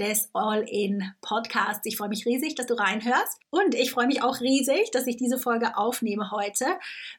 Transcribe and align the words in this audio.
des 0.00 0.30
All-In 0.32 1.12
Podcasts. 1.20 1.84
Ich 1.84 1.98
freue 1.98 2.08
mich 2.08 2.24
riesig, 2.24 2.54
dass 2.54 2.66
du 2.66 2.74
reinhörst 2.74 3.38
und 3.50 3.74
ich 3.74 3.90
freue 3.90 4.06
mich 4.06 4.22
auch 4.22 4.40
riesig, 4.40 4.90
dass 4.92 5.06
ich 5.06 5.18
diese 5.18 5.38
Folge 5.38 5.76
aufnehme 5.76 6.30
heute, 6.30 6.64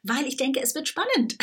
weil 0.01 0.25
ich 0.25 0.35
denke, 0.35 0.59
es 0.61 0.73
wird 0.73 0.87
spannend. 0.87 1.37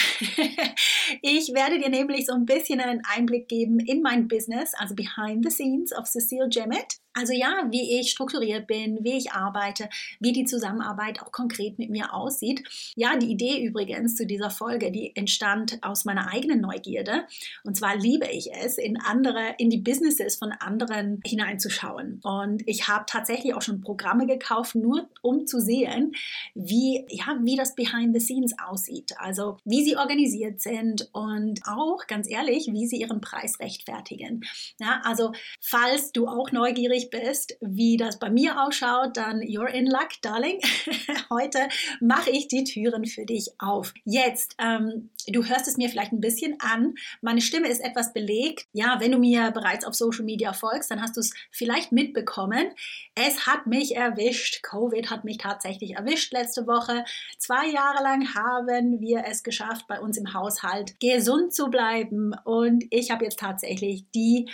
ich 1.23 1.55
werde 1.55 1.79
dir 1.79 1.91
nämlich 1.91 2.27
so 2.27 2.33
ein 2.35 2.45
bisschen 2.45 2.81
einen 2.81 3.03
Einblick 3.05 3.49
geben 3.49 3.79
in 3.79 4.03
mein 4.03 4.27
Business, 4.27 4.75
also 4.75 4.97
behind 4.97 5.45
the 5.45 5.51
scenes 5.51 5.93
of 5.93 6.07
Cecile 6.07 6.49
Jemmett. 6.51 6.99
Also 7.19 7.33
ja, 7.33 7.67
wie 7.71 7.99
ich 7.99 8.13
strukturiert 8.13 8.69
bin, 8.69 8.99
wie 9.03 9.17
ich 9.17 9.33
arbeite, 9.33 9.89
wie 10.21 10.33
die 10.33 10.45
Zusammenarbeit 10.45 11.21
auch 11.21 11.33
konkret 11.33 11.77
mit 11.77 11.91
mir 11.91 12.15
aussieht. 12.15 12.63
Ja, 12.95 13.17
die 13.17 13.31
Idee 13.31 13.65
übrigens 13.65 14.15
zu 14.15 14.25
dieser 14.25 14.51
Folge, 14.51 14.93
die 14.93 15.17
entstand 15.17 15.79
aus 15.83 16.05
meiner 16.05 16.33
eigenen 16.33 16.61
Neugierde. 16.61 17.25
Und 17.65 17.77
zwar 17.77 17.97
liebe 17.97 18.29
ich 18.29 18.53
es, 18.53 18.79
in 18.79 19.01
andere, 19.01 19.57
in 19.59 19.69
die 19.69 19.79
Businesses 19.79 20.37
von 20.37 20.53
anderen 20.53 21.21
hineinzuschauen. 21.29 22.21
Und 22.23 22.63
ich 22.67 22.89
habe 22.89 23.05
tatsächlich 23.07 23.55
auch 23.55 23.63
schon 23.63 23.81
Programme 23.81 24.27
gekauft, 24.27 24.75
nur 24.75 25.09
um 25.23 25.47
zu 25.47 25.61
sehen, 25.61 26.13
wie, 26.55 27.05
ja, 27.09 27.39
wie 27.43 27.57
das 27.57 27.75
Behind 27.75 28.15
the 28.15 28.21
Scenes 28.21 28.55
aussieht. 28.59 29.13
Also 29.19 29.57
wie 29.65 29.85
sie 29.85 29.97
organisiert 29.97 30.61
sind 30.61 31.09
und 31.13 31.61
auch, 31.67 32.07
ganz 32.07 32.29
ehrlich, 32.29 32.69
wie 32.73 32.87
sie 32.87 32.97
ihren 32.97 33.21
Preis 33.21 33.61
rechtfertigen. 33.61 34.43
Ja, 34.81 35.01
also 35.05 35.33
falls 35.61 36.13
du 36.13 36.27
auch 36.27 36.53
neugierig 36.53 37.11
bist, 37.11 37.57
wie 37.61 37.97
das 37.97 38.19
bei 38.19 38.31
mir 38.31 38.63
ausschaut, 38.63 39.17
dann 39.17 39.41
you're 39.41 39.69
in 39.69 39.87
luck, 39.87 40.09
darling. 40.23 40.59
Heute 41.31 41.69
mache 42.01 42.31
ich 42.31 42.49
die 42.49 42.65
Türen 42.65 43.07
für 43.07 43.25
dich 43.25 43.51
auf. 43.59 43.93
Jetzt, 44.05 44.55
ähm, 44.59 45.11
du 45.27 45.45
hörst 45.45 45.69
es 45.69 45.77
mir 45.77 45.89
vielleicht 45.89 46.13
ein 46.13 46.21
bisschen 46.21 46.57
an. 46.61 46.95
Meine 47.21 47.41
Stimme 47.41 47.69
ist 47.69 47.81
etwas 47.81 48.13
belegt. 48.13 48.67
Ja, 48.73 48.99
wenn 49.01 49.13
du 49.13 49.19
mir 49.19 49.51
bereits 49.51 49.85
auf 49.85 49.95
Social 49.95 50.25
Media 50.25 50.53
folgst, 50.53 50.91
dann 50.91 51.03
hast 51.03 51.17
du 51.17 51.18
es 51.19 51.35
vielleicht 51.51 51.93
mitbekommen. 51.93 52.71
Es 53.15 53.47
hat 53.47 53.67
mich 53.67 53.97
erwischt. 53.97 54.63
Covid 54.63 55.11
hat 55.11 55.25
mich 55.25 55.39
tatsächlich 55.39 55.97
erwischt 55.97 56.33
letzte 56.33 56.67
Woche. 56.67 57.05
Zwei 57.39 57.69
Jahre 57.69 58.03
lang 58.03 58.35
haben 58.35 59.01
wir 59.01 59.25
es 59.27 59.43
geschafft, 59.43 59.87
bei 59.89 60.01
uns 60.01 60.17
im 60.17 60.33
Haushalt 60.35 60.99
gesund 61.01 61.53
zu 61.53 61.69
bleiben. 61.69 62.35
Und 62.45 62.85
ich 62.91 63.11
habe 63.11 63.25
jetzt 63.25 63.39
tatsächlich 63.39 64.11
die 64.15 64.49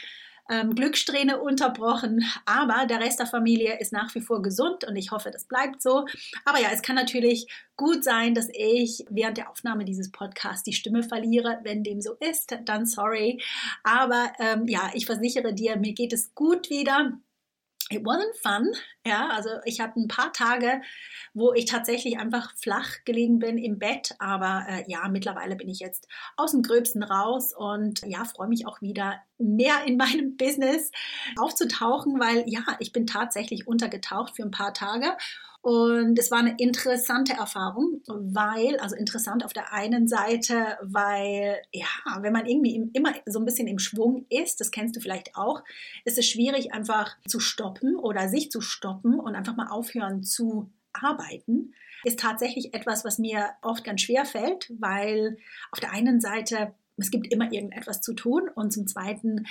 ähm, 0.50 0.74
Glückssträhne 0.74 1.40
unterbrochen, 1.40 2.24
aber 2.44 2.86
der 2.86 3.00
Rest 3.00 3.18
der 3.18 3.26
Familie 3.26 3.78
ist 3.80 3.92
nach 3.92 4.14
wie 4.14 4.20
vor 4.20 4.42
gesund 4.42 4.84
und 4.84 4.96
ich 4.96 5.10
hoffe, 5.10 5.30
das 5.30 5.44
bleibt 5.44 5.82
so. 5.82 6.06
Aber 6.44 6.60
ja, 6.60 6.68
es 6.72 6.82
kann 6.82 6.96
natürlich 6.96 7.46
gut 7.76 8.04
sein, 8.04 8.34
dass 8.34 8.48
ich 8.52 9.04
während 9.08 9.38
der 9.38 9.50
Aufnahme 9.50 9.84
dieses 9.84 10.10
Podcasts 10.10 10.64
die 10.64 10.72
Stimme 10.72 11.02
verliere. 11.02 11.60
Wenn 11.62 11.82
dem 11.82 12.00
so 12.00 12.14
ist, 12.20 12.56
dann 12.64 12.86
sorry. 12.86 13.42
Aber 13.82 14.32
ähm, 14.38 14.66
ja, 14.68 14.90
ich 14.94 15.06
versichere 15.06 15.54
dir, 15.54 15.76
mir 15.76 15.92
geht 15.92 16.12
es 16.12 16.34
gut 16.34 16.70
wieder 16.70 17.12
it 17.90 18.04
wasn't 18.04 18.34
fun. 18.42 18.72
Ja, 19.06 19.28
also 19.28 19.50
ich 19.64 19.80
hatte 19.80 20.00
ein 20.00 20.08
paar 20.08 20.32
Tage, 20.32 20.80
wo 21.34 21.52
ich 21.52 21.66
tatsächlich 21.66 22.18
einfach 22.18 22.54
flach 22.56 23.04
gelegen 23.04 23.38
bin 23.38 23.58
im 23.58 23.78
Bett. 23.78 24.14
Aber 24.18 24.64
äh, 24.68 24.84
ja, 24.86 25.08
mittlerweile 25.08 25.56
bin 25.56 25.68
ich 25.68 25.80
jetzt 25.80 26.08
aus 26.36 26.52
dem 26.52 26.62
Gröbsten 26.62 27.02
raus 27.02 27.52
und 27.56 28.00
ja, 28.06 28.24
freue 28.24 28.48
mich 28.48 28.66
auch 28.66 28.80
wieder 28.80 29.20
mehr 29.38 29.84
in 29.84 29.96
meinem 29.96 30.36
Business 30.36 30.90
aufzutauchen, 31.38 32.18
weil 32.18 32.44
ja, 32.46 32.64
ich 32.78 32.92
bin 32.92 33.06
tatsächlich 33.06 33.66
untergetaucht 33.66 34.36
für 34.36 34.42
ein 34.42 34.50
paar 34.50 34.72
Tage 34.72 35.16
und 35.64 36.18
es 36.18 36.30
war 36.30 36.40
eine 36.40 36.56
interessante 36.58 37.32
Erfahrung, 37.32 38.02
weil, 38.06 38.78
also 38.80 38.96
interessant 38.96 39.46
auf 39.46 39.54
der 39.54 39.72
einen 39.72 40.06
Seite, 40.08 40.76
weil, 40.82 41.56
ja, 41.72 41.86
wenn 42.20 42.34
man 42.34 42.44
irgendwie 42.44 42.76
im, 42.76 42.90
immer 42.92 43.14
so 43.24 43.38
ein 43.38 43.46
bisschen 43.46 43.66
im 43.66 43.78
Schwung 43.78 44.26
ist, 44.28 44.60
das 44.60 44.70
kennst 44.70 44.94
du 44.94 45.00
vielleicht 45.00 45.34
auch, 45.36 45.64
ist 46.04 46.18
es 46.18 46.28
schwierig 46.28 46.74
einfach 46.74 47.16
zu 47.26 47.40
stoppen 47.40 47.96
oder 47.96 48.28
sich 48.28 48.50
zu 48.50 48.60
stoppen 48.60 49.18
und 49.18 49.34
einfach 49.34 49.56
mal 49.56 49.68
aufhören 49.68 50.22
zu 50.22 50.70
arbeiten. 50.92 51.72
Ist 52.04 52.20
tatsächlich 52.20 52.74
etwas, 52.74 53.06
was 53.06 53.18
mir 53.18 53.48
oft 53.62 53.84
ganz 53.84 54.02
schwer 54.02 54.26
fällt, 54.26 54.70
weil 54.78 55.38
auf 55.72 55.80
der 55.80 55.92
einen 55.92 56.20
Seite 56.20 56.74
es 56.98 57.10
gibt 57.10 57.32
immer 57.32 57.50
irgendetwas 57.50 58.02
zu 58.02 58.12
tun 58.12 58.50
und 58.54 58.70
zum 58.70 58.86
Zweiten, 58.86 59.46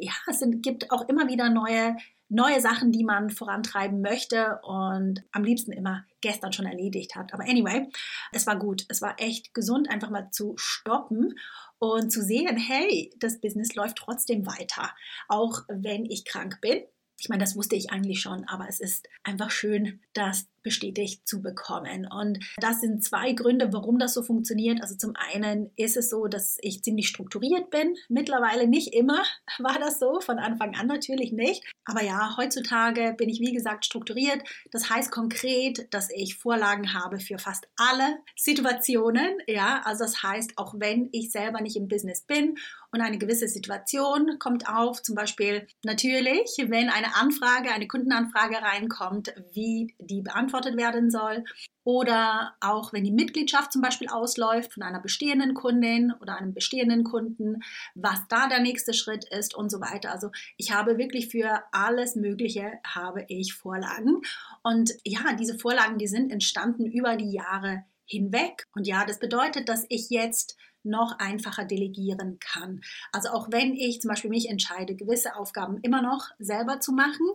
ja, 0.00 0.12
es 0.26 0.38
sind, 0.38 0.62
gibt 0.62 0.90
auch 0.90 1.06
immer 1.06 1.28
wieder 1.28 1.50
neue 1.50 1.96
neue 2.30 2.60
Sachen, 2.60 2.92
die 2.92 3.04
man 3.04 3.28
vorantreiben 3.28 4.00
möchte 4.00 4.60
und 4.62 5.22
am 5.32 5.44
liebsten 5.44 5.72
immer 5.72 6.04
gestern 6.20 6.52
schon 6.52 6.64
erledigt 6.64 7.16
hat. 7.16 7.34
Aber 7.34 7.42
anyway, 7.42 7.88
es 8.32 8.46
war 8.46 8.56
gut. 8.56 8.86
Es 8.88 9.02
war 9.02 9.16
echt 9.18 9.52
gesund, 9.52 9.90
einfach 9.90 10.10
mal 10.10 10.30
zu 10.30 10.54
stoppen 10.56 11.34
und 11.78 12.10
zu 12.10 12.22
sehen, 12.22 12.56
hey, 12.56 13.12
das 13.18 13.40
Business 13.40 13.74
läuft 13.74 13.96
trotzdem 13.96 14.46
weiter, 14.46 14.90
auch 15.28 15.62
wenn 15.68 16.04
ich 16.06 16.24
krank 16.24 16.60
bin. 16.60 16.84
Ich 17.20 17.28
meine, 17.28 17.42
das 17.42 17.54
wusste 17.54 17.76
ich 17.76 17.90
eigentlich 17.90 18.20
schon, 18.20 18.44
aber 18.48 18.66
es 18.68 18.80
ist 18.80 19.06
einfach 19.22 19.50
schön, 19.50 20.00
dass 20.14 20.46
bestätigt 20.62 21.26
zu 21.26 21.42
bekommen. 21.42 22.06
Und 22.10 22.38
das 22.58 22.80
sind 22.80 23.02
zwei 23.02 23.32
Gründe, 23.32 23.72
warum 23.72 23.98
das 23.98 24.14
so 24.14 24.22
funktioniert. 24.22 24.82
Also 24.82 24.96
zum 24.96 25.14
einen 25.16 25.70
ist 25.76 25.96
es 25.96 26.10
so, 26.10 26.26
dass 26.26 26.58
ich 26.60 26.82
ziemlich 26.82 27.08
strukturiert 27.08 27.70
bin. 27.70 27.94
Mittlerweile 28.08 28.66
nicht 28.66 28.94
immer 28.94 29.22
war 29.58 29.78
das 29.78 29.98
so, 29.98 30.20
von 30.20 30.38
Anfang 30.38 30.74
an 30.74 30.86
natürlich 30.86 31.32
nicht. 31.32 31.64
Aber 31.84 32.02
ja, 32.02 32.36
heutzutage 32.36 33.14
bin 33.16 33.28
ich 33.28 33.40
wie 33.40 33.52
gesagt 33.52 33.84
strukturiert. 33.84 34.42
Das 34.70 34.90
heißt 34.90 35.10
konkret, 35.10 35.92
dass 35.92 36.10
ich 36.10 36.36
Vorlagen 36.36 36.94
habe 36.94 37.20
für 37.20 37.38
fast 37.38 37.66
alle 37.76 38.18
Situationen. 38.36 39.38
Ja, 39.46 39.82
also 39.84 40.04
das 40.04 40.22
heißt, 40.22 40.52
auch 40.56 40.74
wenn 40.76 41.08
ich 41.12 41.30
selber 41.30 41.60
nicht 41.60 41.76
im 41.76 41.88
Business 41.88 42.22
bin 42.22 42.56
und 42.92 43.00
eine 43.00 43.18
gewisse 43.18 43.48
Situation 43.48 44.38
kommt 44.38 44.68
auf, 44.68 45.02
zum 45.02 45.14
Beispiel 45.14 45.66
natürlich, 45.84 46.56
wenn 46.58 46.88
eine 46.88 47.14
Anfrage, 47.16 47.72
eine 47.72 47.86
Kundenanfrage 47.86 48.56
reinkommt, 48.56 49.32
wie 49.52 49.94
die 49.98 50.22
beantwortet 50.22 50.76
werden 50.76 51.10
soll. 51.10 51.44
Oder 51.82 52.54
auch 52.60 52.92
wenn 52.92 53.04
die 53.04 53.12
Mitgliedschaft 53.12 53.72
zum 53.72 53.80
Beispiel 53.80 54.08
ausläuft 54.08 54.74
von 54.74 54.82
einer 54.82 55.00
bestehenden 55.00 55.54
Kundin 55.54 56.12
oder 56.20 56.36
einem 56.36 56.52
bestehenden 56.52 57.04
Kunden, 57.04 57.62
was 57.94 58.20
da 58.28 58.48
der 58.48 58.60
nächste 58.60 58.92
Schritt 58.92 59.24
ist 59.24 59.54
und 59.54 59.70
so 59.70 59.80
weiter. 59.80 60.12
Also 60.12 60.30
ich 60.56 60.72
habe 60.72 60.98
wirklich 60.98 61.28
für 61.28 61.62
alles 61.72 62.16
Mögliche 62.16 62.72
habe 62.84 63.24
ich 63.28 63.54
Vorlagen. 63.54 64.20
Und 64.62 64.92
ja, 65.04 65.32
diese 65.38 65.58
Vorlagen, 65.58 65.96
die 65.96 66.08
sind 66.08 66.30
entstanden 66.30 66.84
über 66.86 67.16
die 67.16 67.32
Jahre 67.32 67.84
hinweg. 68.10 68.66
Und 68.74 68.86
ja, 68.86 69.04
das 69.04 69.18
bedeutet, 69.18 69.68
dass 69.68 69.86
ich 69.88 70.10
jetzt 70.10 70.56
noch 70.82 71.18
einfacher 71.18 71.64
delegieren 71.64 72.38
kann. 72.40 72.80
Also 73.12 73.30
auch 73.30 73.48
wenn 73.50 73.74
ich 73.74 74.00
zum 74.00 74.08
Beispiel 74.08 74.30
mich 74.30 74.48
entscheide, 74.48 74.94
gewisse 74.94 75.36
Aufgaben 75.36 75.78
immer 75.82 76.02
noch 76.02 76.30
selber 76.38 76.80
zu 76.80 76.92
machen, 76.92 77.26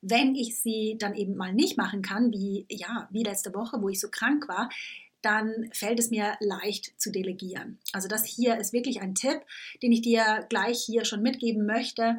wenn 0.00 0.34
ich 0.34 0.60
sie 0.60 0.96
dann 0.98 1.14
eben 1.14 1.36
mal 1.36 1.52
nicht 1.52 1.76
machen 1.76 2.02
kann, 2.02 2.32
wie 2.32 2.66
ja, 2.68 3.08
wie 3.10 3.24
letzte 3.24 3.54
Woche, 3.54 3.80
wo 3.80 3.88
ich 3.88 4.00
so 4.00 4.08
krank 4.08 4.48
war, 4.48 4.68
dann 5.20 5.70
fällt 5.72 6.00
es 6.00 6.10
mir 6.10 6.36
leicht 6.40 7.00
zu 7.00 7.10
delegieren. 7.10 7.78
Also 7.92 8.08
das 8.08 8.24
hier 8.24 8.58
ist 8.58 8.72
wirklich 8.72 9.00
ein 9.00 9.14
Tipp, 9.14 9.40
den 9.82 9.92
ich 9.92 10.02
dir 10.02 10.46
gleich 10.48 10.82
hier 10.82 11.04
schon 11.04 11.22
mitgeben 11.22 11.64
möchte. 11.64 12.18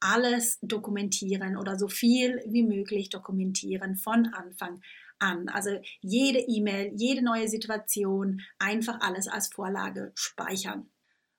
Alles 0.00 0.58
dokumentieren 0.62 1.56
oder 1.56 1.78
so 1.78 1.88
viel 1.88 2.42
wie 2.46 2.62
möglich 2.62 3.08
dokumentieren 3.08 3.96
von 3.96 4.26
Anfang 4.34 4.80
an. 5.24 5.48
Also 5.48 5.70
jede 6.00 6.38
E-Mail, 6.38 6.92
jede 6.94 7.22
neue 7.22 7.48
Situation, 7.48 8.42
einfach 8.58 9.00
alles 9.00 9.26
als 9.26 9.48
Vorlage 9.48 10.12
speichern. 10.14 10.90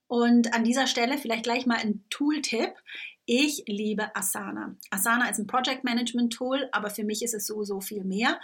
Und 0.08 0.54
an 0.54 0.64
dieser 0.64 0.88
Stelle 0.88 1.18
vielleicht 1.18 1.44
gleich 1.44 1.66
mal 1.66 1.78
ein 1.78 2.04
Tool-Tipp. 2.10 2.74
Ich 3.28 3.64
liebe 3.68 4.16
Asana. 4.16 4.76
Asana 4.92 5.30
ist 5.30 5.40
ein 5.40 5.48
Project 5.48 5.84
Management 5.84 6.34
Tool, 6.34 6.70
aber 6.72 6.92
für 6.92 7.04
mich 7.04 7.24
ist 7.24 7.34
es 7.34 7.48
so, 7.48 7.64
so 7.64 7.82
viel 7.82 8.04
mehr. 8.04 8.40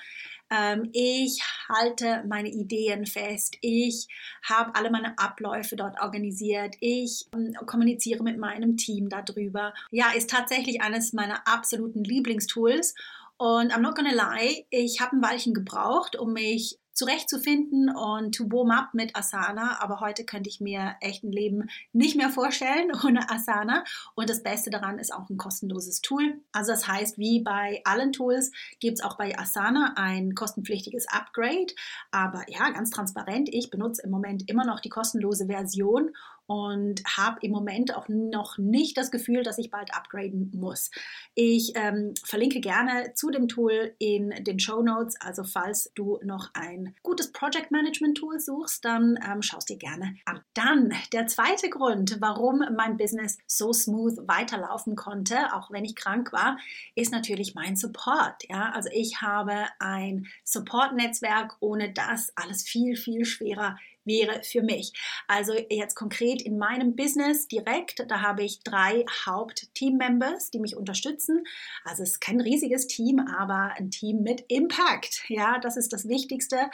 Ähm, 0.50 0.90
ich 0.92 1.42
halte 1.70 2.24
meine 2.28 2.50
Ideen 2.50 3.06
fest. 3.06 3.58
Ich 3.62 4.08
habe 4.44 4.74
alle 4.76 4.90
meine 4.90 5.18
Abläufe 5.20 5.76
dort 5.76 6.02
organisiert. 6.02 6.76
Ich 6.80 7.28
ähm, 7.34 7.54
kommuniziere 7.68 8.24
mit 8.24 8.40
meinem 8.40 8.76
Team 8.76 9.08
darüber. 9.08 9.74
Ja, 9.92 10.12
ist 10.16 10.32
tatsächlich 10.32 10.82
eines 10.82 11.14
meiner 11.14 11.48
absoluten 11.48 12.04
Lieblingstools. 12.04 12.96
Und 13.42 13.74
I'm 13.74 13.82
not 13.82 13.96
gonna 13.96 14.12
lie, 14.12 14.68
ich 14.70 15.02
habe 15.02 15.16
ein 15.16 15.24
Weilchen 15.24 15.56
gebraucht, 15.56 16.16
um 16.16 16.34
mich 16.34 16.78
zurechtzufinden 16.94 17.90
und 17.90 18.36
to 18.36 18.44
warm 18.52 18.70
up 18.70 18.94
mit 18.94 19.16
Asana. 19.16 19.82
Aber 19.82 20.00
heute 20.00 20.26
könnte 20.26 20.48
ich 20.48 20.62
mir 20.62 20.96
echt 21.02 21.24
ein 21.24 21.32
Leben 21.32 21.68
nicht 21.92 22.16
mehr 22.16 22.30
vorstellen 22.30 22.92
ohne 23.04 23.32
Asana. 23.32 23.84
Und 24.14 24.30
das 24.30 24.44
Beste 24.44 24.70
daran 24.70 25.00
ist 25.00 25.12
auch 25.12 25.28
ein 25.28 25.38
kostenloses 25.38 26.02
Tool. 26.02 26.40
Also 26.52 26.72
das 26.72 26.88
heißt, 26.88 27.18
wie 27.18 27.42
bei 27.42 27.82
allen 27.84 28.12
Tools 28.12 28.52
gibt 28.80 29.00
es 29.00 29.04
auch 29.04 29.18
bei 29.18 29.36
Asana 29.36 29.96
ein 29.96 30.36
kostenpflichtiges 30.36 31.08
Upgrade. 31.08 31.74
Aber 32.12 32.44
ja, 32.48 32.70
ganz 32.70 32.92
transparent, 32.92 33.50
ich 33.52 33.72
benutze 33.72 34.04
im 34.04 34.12
Moment 34.12 34.48
immer 34.48 34.66
noch 34.66 34.82
die 34.82 34.90
kostenlose 34.90 35.48
Version 35.48 36.12
und 36.52 37.02
habe 37.06 37.38
im 37.44 37.52
Moment 37.52 37.96
auch 37.96 38.10
noch 38.10 38.58
nicht 38.58 38.98
das 38.98 39.10
Gefühl, 39.10 39.42
dass 39.42 39.58
ich 39.58 39.72
bald 39.72 39.94
upgraden 39.94 40.52
muss. 40.54 40.92
Ich 41.34 41.72
ähm, 41.76 42.14
verlinke 42.26 42.60
gerne 42.60 43.14
zu 43.14 43.30
dem 43.30 43.48
Tool 43.48 43.96
in 44.00 44.32
den 44.44 44.60
Show 44.60 44.82
Notes. 44.82 45.16
Also 45.22 45.46
falls 45.46 45.94
du 45.96 46.20
noch 46.24 46.50
ein 46.54 46.94
gutes 47.04 47.32
Project 47.32 47.72
Management 47.72 48.18
Tool 48.18 48.38
suchst, 48.38 48.84
dann 48.84 49.18
ähm, 49.26 49.42
schaust 49.42 49.70
dir 49.70 49.78
gerne 49.78 50.18
an. 50.26 50.42
Dann 50.54 50.94
der 51.14 51.28
zweite 51.28 51.70
Grund, 51.70 52.18
warum 52.20 52.66
mein 52.76 52.98
Business 52.98 53.38
so 53.48 53.72
smooth 53.72 54.18
weiterlaufen 54.28 54.98
konnte, 54.98 55.54
auch 55.54 55.72
wenn 55.72 55.86
ich 55.86 55.96
krank 55.96 56.34
war, 56.34 56.58
ist 56.96 57.14
natürlich 57.14 57.56
mein 57.56 57.78
Support. 57.78 58.44
Ja, 58.50 58.72
also 58.74 58.90
ich 58.92 59.22
habe 59.22 59.68
ein 59.80 60.28
Support-Netzwerk, 60.44 61.56
ohne 61.62 61.94
das 61.94 62.34
alles 62.36 62.64
viel 62.64 62.98
viel 62.98 63.24
schwerer 63.24 63.78
wäre 64.06 64.44
für 64.44 64.62
mich. 64.62 64.94
Also 65.28 65.54
jetzt 65.70 65.96
konkret 65.96 66.42
in 66.42 66.58
meinem 66.58 66.96
Business 66.96 67.48
direkt, 67.48 68.06
da 68.08 68.22
habe 68.22 68.44
ich 68.44 68.64
drei 68.64 69.06
Haupt-Team-Members, 69.26 70.52
die 70.52 70.60
mich 70.60 70.76
unterstützen. 70.76 71.44
Also 71.84 72.04
es 72.04 72.12
ist 72.12 72.22
kein 72.22 72.42
riesiges 72.42 72.88
Team, 72.88 73.20
aber 73.20 73.74
ein 73.78 73.92
Team 73.92 74.22
mit 74.24 74.46
Impact. 74.48 75.24
Ja, 75.28 75.60
das 75.60 75.78
ist 75.78 75.94
das 75.94 76.08
Wichtigste. 76.08 76.70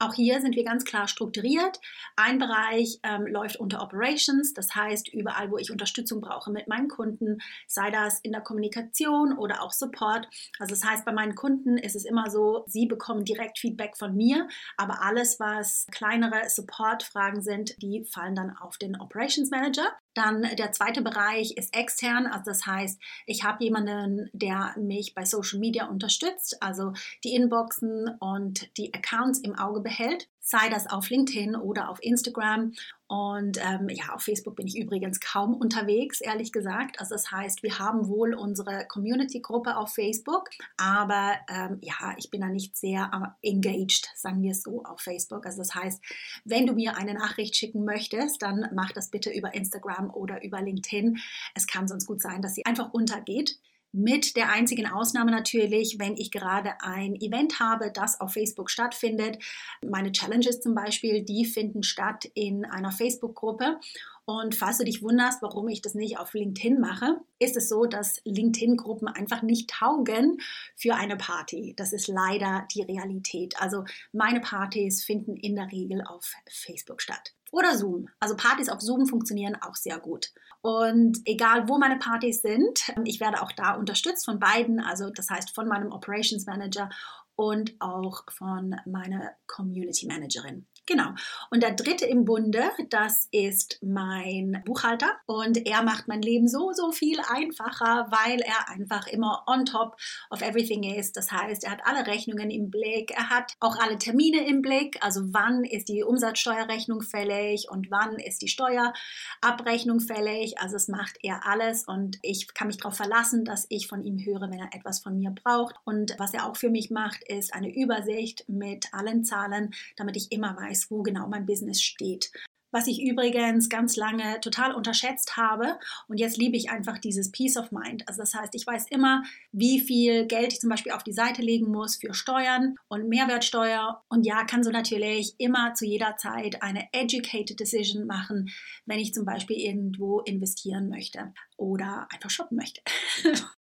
Auch 0.00 0.14
hier 0.14 0.40
sind 0.40 0.54
wir 0.54 0.64
ganz 0.64 0.84
klar 0.84 1.08
strukturiert. 1.08 1.80
Ein 2.14 2.38
Bereich 2.38 3.00
ähm, 3.02 3.26
läuft 3.26 3.56
unter 3.56 3.82
Operations, 3.82 4.54
das 4.54 4.74
heißt 4.76 5.12
überall, 5.12 5.50
wo 5.50 5.58
ich 5.58 5.72
Unterstützung 5.72 6.20
brauche 6.20 6.52
mit 6.52 6.68
meinen 6.68 6.86
Kunden, 6.86 7.38
sei 7.66 7.90
das 7.90 8.20
in 8.20 8.30
der 8.30 8.40
Kommunikation 8.40 9.36
oder 9.36 9.60
auch 9.62 9.72
Support. 9.72 10.28
Also 10.60 10.74
das 10.74 10.84
heißt, 10.84 11.04
bei 11.04 11.12
meinen 11.12 11.34
Kunden 11.34 11.78
ist 11.78 11.96
es 11.96 12.04
immer 12.04 12.30
so, 12.30 12.62
sie 12.68 12.86
bekommen 12.86 13.24
direkt 13.24 13.58
Feedback 13.58 13.96
von 13.96 14.14
mir, 14.14 14.46
aber 14.76 15.02
alles, 15.02 15.40
was 15.40 15.86
kleinere 15.90 16.48
Support-Fragen 16.48 17.42
sind, 17.42 17.74
die 17.82 18.04
fallen 18.04 18.36
dann 18.36 18.56
auf 18.56 18.78
den 18.78 19.00
Operations 19.00 19.50
Manager. 19.50 19.92
Dann 20.18 20.42
der 20.56 20.72
zweite 20.72 21.00
Bereich 21.00 21.52
ist 21.56 21.76
extern, 21.76 22.26
also 22.26 22.46
das 22.46 22.66
heißt, 22.66 23.00
ich 23.24 23.44
habe 23.44 23.62
jemanden, 23.62 24.28
der 24.32 24.74
mich 24.76 25.14
bei 25.14 25.24
Social 25.24 25.60
Media 25.60 25.86
unterstützt, 25.86 26.60
also 26.60 26.92
die 27.22 27.36
Inboxen 27.36 28.08
und 28.18 28.76
die 28.76 28.92
Accounts 28.92 29.38
im 29.38 29.54
Auge 29.54 29.80
behält 29.80 30.28
sei 30.48 30.70
das 30.70 30.86
auf 30.86 31.10
LinkedIn 31.10 31.56
oder 31.56 31.90
auf 31.90 32.02
Instagram. 32.02 32.72
Und 33.06 33.58
ähm, 33.62 33.90
ja, 33.90 34.14
auf 34.14 34.22
Facebook 34.22 34.56
bin 34.56 34.66
ich 34.66 34.78
übrigens 34.78 35.20
kaum 35.20 35.54
unterwegs, 35.54 36.22
ehrlich 36.22 36.52
gesagt. 36.52 37.00
Also 37.00 37.14
das 37.14 37.30
heißt, 37.30 37.62
wir 37.62 37.78
haben 37.78 38.08
wohl 38.08 38.32
unsere 38.32 38.86
Community-Gruppe 38.86 39.76
auf 39.76 39.92
Facebook, 39.92 40.48
aber 40.78 41.34
ähm, 41.50 41.78
ja, 41.82 42.14
ich 42.16 42.30
bin 42.30 42.40
da 42.40 42.48
nicht 42.48 42.78
sehr 42.78 43.34
äh, 43.42 43.50
engaged, 43.50 44.10
sagen 44.14 44.42
wir 44.42 44.52
es 44.52 44.62
so, 44.62 44.84
auf 44.84 45.00
Facebook. 45.00 45.44
Also 45.44 45.58
das 45.58 45.74
heißt, 45.74 46.02
wenn 46.44 46.66
du 46.66 46.72
mir 46.72 46.96
eine 46.96 47.12
Nachricht 47.12 47.54
schicken 47.54 47.84
möchtest, 47.84 48.40
dann 48.40 48.68
mach 48.74 48.92
das 48.92 49.10
bitte 49.10 49.30
über 49.30 49.54
Instagram 49.54 50.10
oder 50.10 50.42
über 50.42 50.62
LinkedIn. 50.62 51.18
Es 51.54 51.66
kann 51.66 51.88
sonst 51.88 52.06
gut 52.06 52.22
sein, 52.22 52.40
dass 52.40 52.54
sie 52.54 52.64
einfach 52.64 52.94
untergeht. 52.94 53.58
Mit 53.92 54.36
der 54.36 54.52
einzigen 54.52 54.86
Ausnahme 54.86 55.30
natürlich, 55.30 55.98
wenn 55.98 56.16
ich 56.16 56.30
gerade 56.30 56.74
ein 56.80 57.14
Event 57.16 57.58
habe, 57.58 57.90
das 57.90 58.20
auf 58.20 58.34
Facebook 58.34 58.70
stattfindet. 58.70 59.38
Meine 59.82 60.12
Challenges 60.12 60.60
zum 60.60 60.74
Beispiel, 60.74 61.22
die 61.22 61.46
finden 61.46 61.82
statt 61.82 62.26
in 62.34 62.66
einer 62.66 62.92
Facebook-Gruppe. 62.92 63.80
Und 64.26 64.54
falls 64.54 64.76
du 64.76 64.84
dich 64.84 65.02
wunderst, 65.02 65.40
warum 65.40 65.68
ich 65.68 65.80
das 65.80 65.94
nicht 65.94 66.18
auf 66.18 66.34
LinkedIn 66.34 66.78
mache, 66.78 67.18
ist 67.38 67.56
es 67.56 67.70
so, 67.70 67.86
dass 67.86 68.20
LinkedIn-Gruppen 68.24 69.08
einfach 69.08 69.40
nicht 69.40 69.70
taugen 69.70 70.36
für 70.76 70.94
eine 70.94 71.16
Party. 71.16 71.72
Das 71.78 71.94
ist 71.94 72.08
leider 72.08 72.68
die 72.74 72.82
Realität. 72.82 73.58
Also 73.58 73.84
meine 74.12 74.40
Partys 74.40 75.02
finden 75.02 75.34
in 75.34 75.56
der 75.56 75.72
Regel 75.72 76.02
auf 76.02 76.34
Facebook 76.46 77.00
statt. 77.00 77.32
Oder 77.50 77.76
Zoom. 77.76 78.08
Also 78.20 78.36
Partys 78.36 78.68
auf 78.68 78.80
Zoom 78.80 79.06
funktionieren 79.06 79.56
auch 79.60 79.74
sehr 79.74 79.98
gut. 79.98 80.32
Und 80.60 81.18
egal 81.24 81.68
wo 81.68 81.78
meine 81.78 81.98
Partys 81.98 82.42
sind, 82.42 82.92
ich 83.04 83.20
werde 83.20 83.42
auch 83.42 83.52
da 83.52 83.74
unterstützt 83.74 84.24
von 84.24 84.38
beiden, 84.38 84.80
also 84.80 85.10
das 85.10 85.30
heißt 85.30 85.54
von 85.54 85.68
meinem 85.68 85.92
Operations 85.92 86.46
Manager 86.46 86.90
und 87.36 87.74
auch 87.78 88.24
von 88.30 88.74
meiner 88.84 89.32
Community 89.46 90.06
Managerin. 90.06 90.66
Genau. 90.88 91.10
Und 91.50 91.62
der 91.62 91.74
dritte 91.74 92.06
im 92.06 92.24
Bunde, 92.24 92.70
das 92.88 93.28
ist 93.30 93.78
mein 93.82 94.62
Buchhalter. 94.64 95.10
Und 95.26 95.66
er 95.66 95.82
macht 95.82 96.08
mein 96.08 96.22
Leben 96.22 96.48
so, 96.48 96.72
so 96.72 96.92
viel 96.92 97.20
einfacher, 97.28 98.06
weil 98.10 98.40
er 98.40 98.70
einfach 98.70 99.06
immer 99.06 99.44
on 99.46 99.66
top 99.66 99.98
of 100.30 100.40
everything 100.40 100.84
ist. 100.84 101.18
Das 101.18 101.30
heißt, 101.30 101.64
er 101.64 101.72
hat 101.72 101.82
alle 101.84 102.06
Rechnungen 102.06 102.50
im 102.50 102.70
Blick. 102.70 103.10
Er 103.10 103.28
hat 103.28 103.52
auch 103.60 103.76
alle 103.78 103.98
Termine 103.98 104.48
im 104.48 104.62
Blick. 104.62 104.96
Also 105.02 105.20
wann 105.26 105.64
ist 105.64 105.90
die 105.90 106.02
Umsatzsteuerrechnung 106.02 107.02
fällig 107.02 107.66
und 107.70 107.90
wann 107.90 108.14
ist 108.14 108.40
die 108.40 108.48
Steuerabrechnung 108.48 110.00
fällig. 110.00 110.58
Also 110.58 110.76
es 110.76 110.88
macht 110.88 111.18
er 111.22 111.46
alles 111.46 111.84
und 111.84 112.18
ich 112.22 112.54
kann 112.54 112.68
mich 112.68 112.78
darauf 112.78 112.96
verlassen, 112.96 113.44
dass 113.44 113.66
ich 113.68 113.88
von 113.88 114.02
ihm 114.02 114.24
höre, 114.24 114.50
wenn 114.50 114.58
er 114.58 114.74
etwas 114.74 115.00
von 115.00 115.18
mir 115.18 115.32
braucht. 115.32 115.74
Und 115.84 116.14
was 116.18 116.32
er 116.32 116.46
auch 116.46 116.56
für 116.56 116.70
mich 116.70 116.90
macht, 116.90 117.22
ist 117.24 117.52
eine 117.52 117.74
Übersicht 117.74 118.48
mit 118.48 118.94
allen 118.94 119.22
Zahlen, 119.22 119.74
damit 119.96 120.16
ich 120.16 120.32
immer 120.32 120.56
weiß, 120.56 120.77
weiß, 120.78 120.90
wo 120.90 121.02
genau 121.02 121.28
mein 121.28 121.46
Business 121.46 121.82
steht. 121.82 122.30
Was 122.70 122.86
ich 122.86 123.02
übrigens 123.02 123.70
ganz 123.70 123.96
lange 123.96 124.40
total 124.42 124.74
unterschätzt 124.74 125.38
habe 125.38 125.78
und 126.06 126.20
jetzt 126.20 126.36
liebe 126.36 126.54
ich 126.58 126.68
einfach 126.68 126.98
dieses 126.98 127.32
Peace 127.32 127.56
of 127.56 127.72
Mind. 127.72 128.06
Also 128.06 128.20
das 128.20 128.34
heißt, 128.34 128.54
ich 128.54 128.66
weiß 128.66 128.88
immer, 128.90 129.22
wie 129.52 129.80
viel 129.80 130.26
Geld 130.26 130.52
ich 130.52 130.60
zum 130.60 130.68
Beispiel 130.68 130.92
auf 130.92 131.02
die 131.02 131.14
Seite 131.14 131.40
legen 131.40 131.72
muss 131.72 131.96
für 131.96 132.12
Steuern 132.12 132.74
und 132.88 133.08
Mehrwertsteuer 133.08 134.02
und 134.10 134.26
ja, 134.26 134.44
kann 134.44 134.62
so 134.62 134.70
natürlich 134.70 135.34
immer 135.38 135.72
zu 135.72 135.86
jeder 135.86 136.16
Zeit 136.18 136.62
eine 136.62 136.86
educated 136.92 137.58
decision 137.58 138.06
machen, 138.06 138.50
wenn 138.84 138.98
ich 138.98 139.14
zum 139.14 139.24
Beispiel 139.24 139.56
irgendwo 139.56 140.20
investieren 140.20 140.90
möchte 140.90 141.32
oder 141.56 142.06
einfach 142.12 142.28
shoppen 142.28 142.58
möchte. 142.58 142.82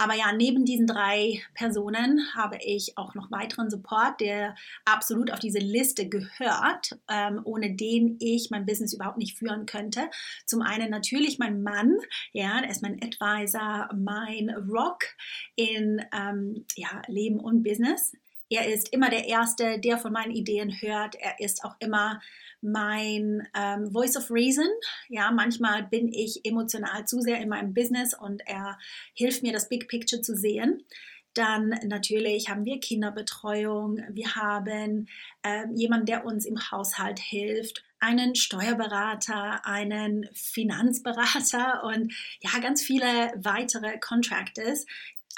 Aber 0.00 0.14
ja, 0.14 0.32
neben 0.32 0.64
diesen 0.64 0.86
drei 0.86 1.42
Personen 1.52 2.34
habe 2.34 2.56
ich 2.64 2.96
auch 2.96 3.14
noch 3.14 3.30
weiteren 3.30 3.68
Support, 3.68 4.22
der 4.22 4.54
absolut 4.86 5.30
auf 5.30 5.40
diese 5.40 5.58
Liste 5.58 6.08
gehört, 6.08 6.98
ähm, 7.10 7.42
ohne 7.44 7.76
den 7.76 8.16
ich 8.18 8.48
mein 8.50 8.64
Business 8.64 8.94
überhaupt 8.94 9.18
nicht 9.18 9.36
führen 9.36 9.66
könnte. 9.66 10.08
Zum 10.46 10.62
einen 10.62 10.90
natürlich 10.90 11.38
mein 11.38 11.62
Mann, 11.62 11.98
ja, 12.32 12.62
der 12.62 12.70
ist 12.70 12.80
mein 12.80 12.98
Advisor, 13.02 13.90
mein 13.94 14.48
Rock 14.70 15.04
in 15.54 16.00
ähm, 16.16 16.64
ja, 16.76 17.02
Leben 17.06 17.38
und 17.38 17.62
Business. 17.62 18.14
Er 18.50 18.66
ist 18.66 18.92
immer 18.92 19.10
der 19.10 19.26
Erste, 19.26 19.78
der 19.78 19.96
von 19.96 20.12
meinen 20.12 20.32
Ideen 20.32 20.70
hört. 20.80 21.14
Er 21.14 21.38
ist 21.38 21.64
auch 21.64 21.76
immer 21.78 22.20
mein 22.60 23.46
ähm, 23.56 23.90
Voice 23.92 24.16
of 24.16 24.30
Reason. 24.30 24.66
Ja, 25.08 25.30
manchmal 25.30 25.84
bin 25.84 26.12
ich 26.12 26.44
emotional 26.44 27.06
zu 27.06 27.20
sehr 27.20 27.40
in 27.40 27.48
meinem 27.48 27.72
Business 27.72 28.12
und 28.12 28.42
er 28.46 28.76
hilft 29.14 29.42
mir, 29.42 29.52
das 29.52 29.68
Big 29.68 29.88
Picture 29.88 30.20
zu 30.20 30.36
sehen. 30.36 30.84
Dann 31.34 31.78
natürlich 31.86 32.50
haben 32.50 32.64
wir 32.64 32.80
Kinderbetreuung, 32.80 34.02
wir 34.10 34.34
haben 34.34 35.06
äh, 35.42 35.64
jemanden, 35.72 36.06
der 36.06 36.24
uns 36.24 36.44
im 36.44 36.58
Haushalt 36.72 37.20
hilft, 37.20 37.84
einen 38.00 38.34
Steuerberater, 38.34 39.64
einen 39.64 40.28
Finanzberater 40.32 41.84
und 41.84 42.12
ja, 42.40 42.58
ganz 42.58 42.82
viele 42.82 43.06
weitere 43.36 43.98
Contractors, 43.98 44.86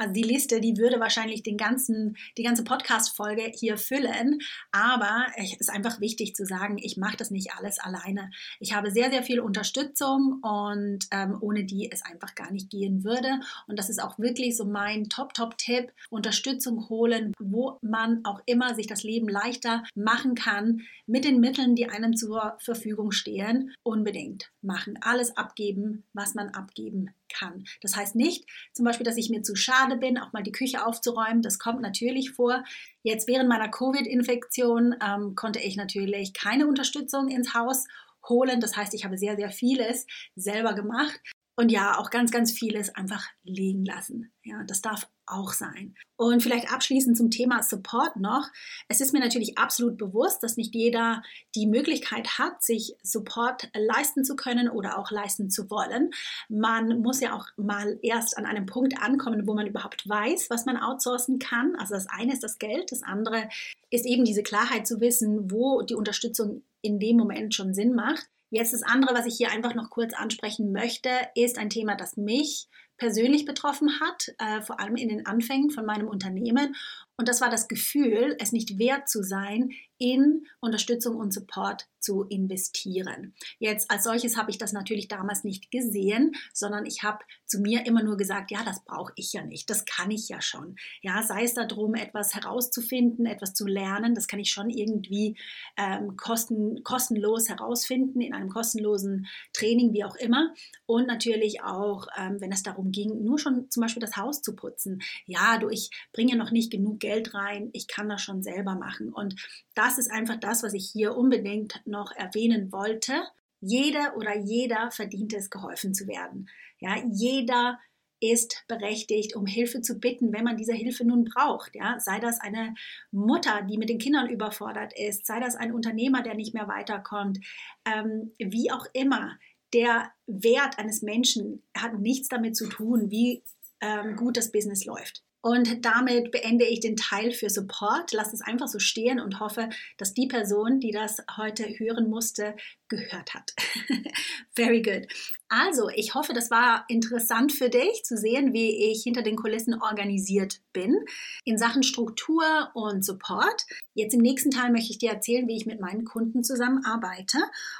Also 0.02 0.14
die 0.14 0.22
Liste, 0.22 0.60
die 0.60 0.78
würde 0.78 0.98
wahrscheinlich 0.98 1.44
den 1.44 1.56
ganzen, 1.56 2.16
die 2.36 2.42
ganze 2.42 2.64
Podcast-Folge 2.64 3.52
hier 3.54 3.78
füllen. 3.78 4.40
Aber 4.72 5.26
es 5.36 5.54
ist 5.60 5.70
einfach 5.70 6.00
wichtig 6.00 6.34
zu 6.34 6.44
sagen, 6.44 6.76
ich 6.76 6.96
mache 6.96 7.16
das 7.16 7.30
nicht 7.30 7.52
alles 7.56 7.78
alleine. 7.78 8.32
Ich 8.58 8.74
habe 8.74 8.90
sehr, 8.90 9.12
sehr 9.12 9.22
viel 9.22 9.38
Unterstützung 9.38 10.40
und 10.42 11.06
ähm, 11.12 11.38
ohne 11.40 11.62
die 11.64 11.88
es 11.88 12.04
einfach 12.04 12.34
gar 12.34 12.50
nicht 12.50 12.68
gehen 12.68 13.04
würde. 13.04 13.38
Und 13.68 13.78
das 13.78 13.90
ist 13.90 14.02
auch 14.02 14.18
wirklich 14.18 14.56
so 14.56 14.64
mein 14.64 15.08
Top-Top-Tipp. 15.08 15.92
Unterstützung 16.10 16.88
holen, 16.88 17.32
wo 17.38 17.78
man 17.80 18.24
auch 18.24 18.40
immer 18.46 18.74
sich 18.74 18.88
das 18.88 19.04
Leben 19.04 19.28
leichter 19.28 19.84
machen 19.94 20.34
kann 20.34 20.80
mit 21.06 21.24
den 21.24 21.38
Mitteln, 21.38 21.76
die 21.76 21.88
einem 21.88 22.16
zur 22.16 22.56
Verfügung 22.58 23.12
stehen. 23.12 23.72
Unbedingt 23.84 24.50
machen. 24.62 24.98
Alles 25.00 25.36
abgeben, 25.36 26.02
was 26.12 26.34
man 26.34 26.48
abgeben 26.48 27.10
kann. 27.32 27.64
Das 27.80 27.96
heißt 27.96 28.14
nicht 28.14 28.46
zum 28.72 28.84
Beispiel, 28.84 29.04
dass 29.04 29.16
ich 29.16 29.30
mir 29.30 29.42
zu 29.42 29.54
schade 29.54 29.96
bin, 29.96 30.18
auch 30.18 30.32
mal 30.32 30.42
die 30.42 30.52
Küche 30.52 30.86
aufzuräumen. 30.86 31.42
Das 31.42 31.58
kommt 31.58 31.80
natürlich 31.80 32.32
vor. 32.32 32.64
Jetzt 33.02 33.28
während 33.28 33.48
meiner 33.48 33.68
Covid-Infektion 33.68 34.94
ähm, 35.04 35.34
konnte 35.34 35.60
ich 35.60 35.76
natürlich 35.76 36.32
keine 36.32 36.66
Unterstützung 36.66 37.28
ins 37.28 37.54
Haus 37.54 37.86
holen. 38.28 38.60
Das 38.60 38.76
heißt, 38.76 38.94
ich 38.94 39.04
habe 39.04 39.18
sehr, 39.18 39.36
sehr 39.36 39.50
vieles 39.50 40.06
selber 40.36 40.74
gemacht. 40.74 41.20
Und 41.62 41.70
ja, 41.70 41.96
auch 41.96 42.10
ganz, 42.10 42.32
ganz 42.32 42.50
vieles 42.50 42.92
einfach 42.96 43.24
liegen 43.44 43.84
lassen. 43.84 44.32
Ja, 44.42 44.64
das 44.66 44.82
darf 44.82 45.08
auch 45.26 45.52
sein. 45.52 45.94
Und 46.16 46.42
vielleicht 46.42 46.72
abschließend 46.72 47.16
zum 47.16 47.30
Thema 47.30 47.62
Support 47.62 48.16
noch. 48.16 48.48
Es 48.88 49.00
ist 49.00 49.12
mir 49.12 49.20
natürlich 49.20 49.58
absolut 49.58 49.96
bewusst, 49.96 50.42
dass 50.42 50.56
nicht 50.56 50.74
jeder 50.74 51.22
die 51.54 51.68
Möglichkeit 51.68 52.36
hat, 52.36 52.64
sich 52.64 52.96
Support 53.04 53.70
leisten 53.76 54.24
zu 54.24 54.34
können 54.34 54.68
oder 54.68 54.98
auch 54.98 55.12
leisten 55.12 55.50
zu 55.50 55.70
wollen. 55.70 56.10
Man 56.48 57.00
muss 57.00 57.20
ja 57.20 57.32
auch 57.32 57.46
mal 57.56 57.96
erst 58.02 58.36
an 58.36 58.44
einem 58.44 58.66
Punkt 58.66 59.00
ankommen, 59.00 59.46
wo 59.46 59.54
man 59.54 59.68
überhaupt 59.68 60.08
weiß, 60.08 60.50
was 60.50 60.66
man 60.66 60.76
outsourcen 60.76 61.38
kann. 61.38 61.76
Also 61.76 61.94
das 61.94 62.08
eine 62.08 62.32
ist 62.32 62.42
das 62.42 62.58
Geld, 62.58 62.90
das 62.90 63.04
andere 63.04 63.48
ist 63.90 64.04
eben 64.04 64.24
diese 64.24 64.42
Klarheit 64.42 64.88
zu 64.88 65.00
wissen, 65.00 65.52
wo 65.52 65.82
die 65.82 65.94
Unterstützung 65.94 66.64
in 66.80 66.98
dem 66.98 67.18
Moment 67.18 67.54
schon 67.54 67.72
Sinn 67.72 67.94
macht. 67.94 68.26
Jetzt 68.52 68.74
das 68.74 68.82
andere, 68.82 69.14
was 69.14 69.24
ich 69.24 69.34
hier 69.34 69.50
einfach 69.50 69.74
noch 69.74 69.88
kurz 69.88 70.12
ansprechen 70.12 70.72
möchte, 70.72 71.08
ist 71.34 71.56
ein 71.56 71.70
Thema, 71.70 71.96
das 71.96 72.18
mich 72.18 72.68
persönlich 72.98 73.46
betroffen 73.46 73.98
hat, 73.98 74.28
äh, 74.38 74.60
vor 74.60 74.78
allem 74.78 74.96
in 74.96 75.08
den 75.08 75.24
Anfängen 75.24 75.70
von 75.70 75.86
meinem 75.86 76.06
Unternehmen. 76.06 76.76
Und 77.16 77.28
das 77.28 77.40
war 77.40 77.50
das 77.50 77.68
Gefühl, 77.68 78.36
es 78.40 78.52
nicht 78.52 78.78
wert 78.78 79.08
zu 79.08 79.22
sein, 79.22 79.70
in 80.02 80.46
Unterstützung 80.60 81.16
und 81.16 81.32
Support 81.32 81.86
zu 82.00 82.24
investieren. 82.24 83.34
Jetzt 83.60 83.88
als 83.88 84.02
solches 84.02 84.36
habe 84.36 84.50
ich 84.50 84.58
das 84.58 84.72
natürlich 84.72 85.06
damals 85.06 85.44
nicht 85.44 85.70
gesehen, 85.70 86.32
sondern 86.52 86.84
ich 86.84 87.04
habe 87.04 87.20
zu 87.46 87.60
mir 87.60 87.86
immer 87.86 88.02
nur 88.02 88.16
gesagt, 88.16 88.50
ja, 88.50 88.64
das 88.64 88.84
brauche 88.84 89.12
ich 89.14 89.32
ja 89.32 89.44
nicht, 89.44 89.70
das 89.70 89.84
kann 89.84 90.10
ich 90.10 90.28
ja 90.28 90.40
schon. 90.40 90.74
Ja, 91.02 91.22
sei 91.22 91.44
es 91.44 91.54
darum, 91.54 91.94
etwas 91.94 92.34
herauszufinden, 92.34 93.26
etwas 93.26 93.54
zu 93.54 93.64
lernen, 93.64 94.16
das 94.16 94.26
kann 94.26 94.40
ich 94.40 94.50
schon 94.50 94.68
irgendwie 94.70 95.38
ähm, 95.76 96.16
kosten, 96.16 96.82
kostenlos 96.82 97.48
herausfinden 97.48 98.20
in 98.20 98.34
einem 98.34 98.48
kostenlosen 98.48 99.28
Training, 99.52 99.92
wie 99.92 100.04
auch 100.04 100.16
immer. 100.16 100.52
Und 100.86 101.06
natürlich 101.06 101.62
auch, 101.62 102.08
ähm, 102.18 102.40
wenn 102.40 102.50
es 102.50 102.64
darum 102.64 102.90
ging, 102.90 103.22
nur 103.22 103.38
schon 103.38 103.70
zum 103.70 103.82
Beispiel 103.82 104.00
das 104.00 104.16
Haus 104.16 104.42
zu 104.42 104.56
putzen. 104.56 105.00
Ja, 105.26 105.58
du, 105.58 105.68
ich 105.68 105.90
bringe 106.12 106.34
noch 106.34 106.50
nicht 106.50 106.72
genug 106.72 106.98
Geld 107.02 107.34
rein, 107.34 107.68
ich 107.72 107.88
kann 107.88 108.08
das 108.08 108.22
schon 108.22 108.42
selber 108.42 108.76
machen. 108.76 109.12
Und 109.12 109.34
das 109.74 109.98
ist 109.98 110.10
einfach 110.10 110.36
das, 110.36 110.62
was 110.62 110.72
ich 110.72 110.88
hier 110.90 111.16
unbedingt 111.16 111.82
noch 111.84 112.12
erwähnen 112.12 112.72
wollte. 112.72 113.12
Jeder 113.60 114.16
oder 114.16 114.38
jeder 114.38 114.90
verdient 114.92 115.34
es, 115.34 115.50
geholfen 115.50 115.94
zu 115.94 116.06
werden. 116.06 116.48
Ja, 116.78 116.96
jeder 117.12 117.78
ist 118.20 118.64
berechtigt, 118.68 119.34
um 119.34 119.46
Hilfe 119.46 119.82
zu 119.82 119.98
bitten, 119.98 120.32
wenn 120.32 120.44
man 120.44 120.56
diese 120.56 120.74
Hilfe 120.74 121.04
nun 121.04 121.24
braucht. 121.24 121.74
Ja, 121.74 121.98
sei 121.98 122.20
das 122.20 122.40
eine 122.40 122.74
Mutter, 123.10 123.62
die 123.62 123.78
mit 123.78 123.88
den 123.88 123.98
Kindern 123.98 124.30
überfordert 124.30 124.96
ist, 124.96 125.26
sei 125.26 125.40
das 125.40 125.56
ein 125.56 125.72
Unternehmer, 125.72 126.22
der 126.22 126.34
nicht 126.34 126.54
mehr 126.54 126.68
weiterkommt, 126.68 127.40
ähm, 127.84 128.32
wie 128.38 128.70
auch 128.70 128.86
immer. 128.92 129.36
Der 129.74 130.12
Wert 130.26 130.78
eines 130.78 131.02
Menschen 131.02 131.64
hat 131.76 131.98
nichts 131.98 132.28
damit 132.28 132.56
zu 132.56 132.68
tun, 132.68 133.10
wie 133.10 133.42
ähm, 133.80 134.14
gut 134.14 134.36
das 134.36 134.52
Business 134.52 134.84
läuft. 134.84 135.24
Und 135.42 135.84
damit 135.84 136.30
beende 136.30 136.64
ich 136.64 136.78
den 136.78 136.96
Teil 136.96 137.32
für 137.32 137.50
Support. 137.50 138.12
Lass 138.12 138.32
es 138.32 138.42
einfach 138.42 138.68
so 138.68 138.78
stehen 138.78 139.18
und 139.18 139.40
hoffe, 139.40 139.68
dass 139.98 140.14
die 140.14 140.28
Person, 140.28 140.78
die 140.78 140.92
das 140.92 141.18
heute 141.36 141.64
hören 141.64 142.08
musste, 142.08 142.54
gehört 142.86 143.34
hat. 143.34 143.52
Very 144.54 144.82
good. 144.82 145.08
Also, 145.48 145.88
ich 145.88 146.14
hoffe, 146.14 146.32
das 146.32 146.52
war 146.52 146.84
interessant 146.88 147.52
für 147.52 147.68
dich 147.68 148.04
zu 148.04 148.16
sehen, 148.16 148.52
wie 148.52 148.92
ich 148.92 149.02
hinter 149.02 149.22
den 149.22 149.34
Kulissen 149.34 149.74
organisiert 149.74 150.60
bin 150.72 150.96
in 151.44 151.58
Sachen 151.58 151.82
Struktur 151.82 152.44
und 152.74 153.04
Support. 153.04 153.66
Jetzt 153.94 154.14
im 154.14 154.20
nächsten 154.20 154.52
Teil 154.52 154.70
möchte 154.70 154.92
ich 154.92 154.98
dir 154.98 155.10
erzählen, 155.10 155.48
wie 155.48 155.56
ich 155.56 155.66
mit 155.66 155.80
meinen 155.80 156.04
Kunden 156.04 156.44
zusammenarbeite 156.44 157.38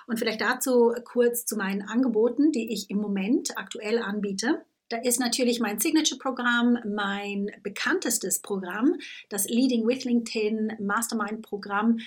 und 0.09 0.19
vielleicht 0.19 0.41
dazu 0.41 0.95
kurz 1.05 1.47
zu 1.47 1.57
meinen 1.57 1.83
Angeboten, 1.83 2.51
die 2.51 2.73
ich 2.73 2.91
im 2.91 2.99
Moment 2.99 3.57
aktuell 3.57 4.01
anbiete. 4.01 4.65
Da 4.93 4.99
ist 4.99 5.19
natürlich 5.19 5.59
mein 5.59 5.81
Signature-Programm, 5.81 6.81
mein 6.85 7.51
bekanntestes 7.63 8.41
Programm, 8.41 8.99
das 9.31 9.49
Leading 9.49 9.87
with 9.87 10.05
LinkedIn 10.05 10.75
Mastermind-Programm. 10.81 12.01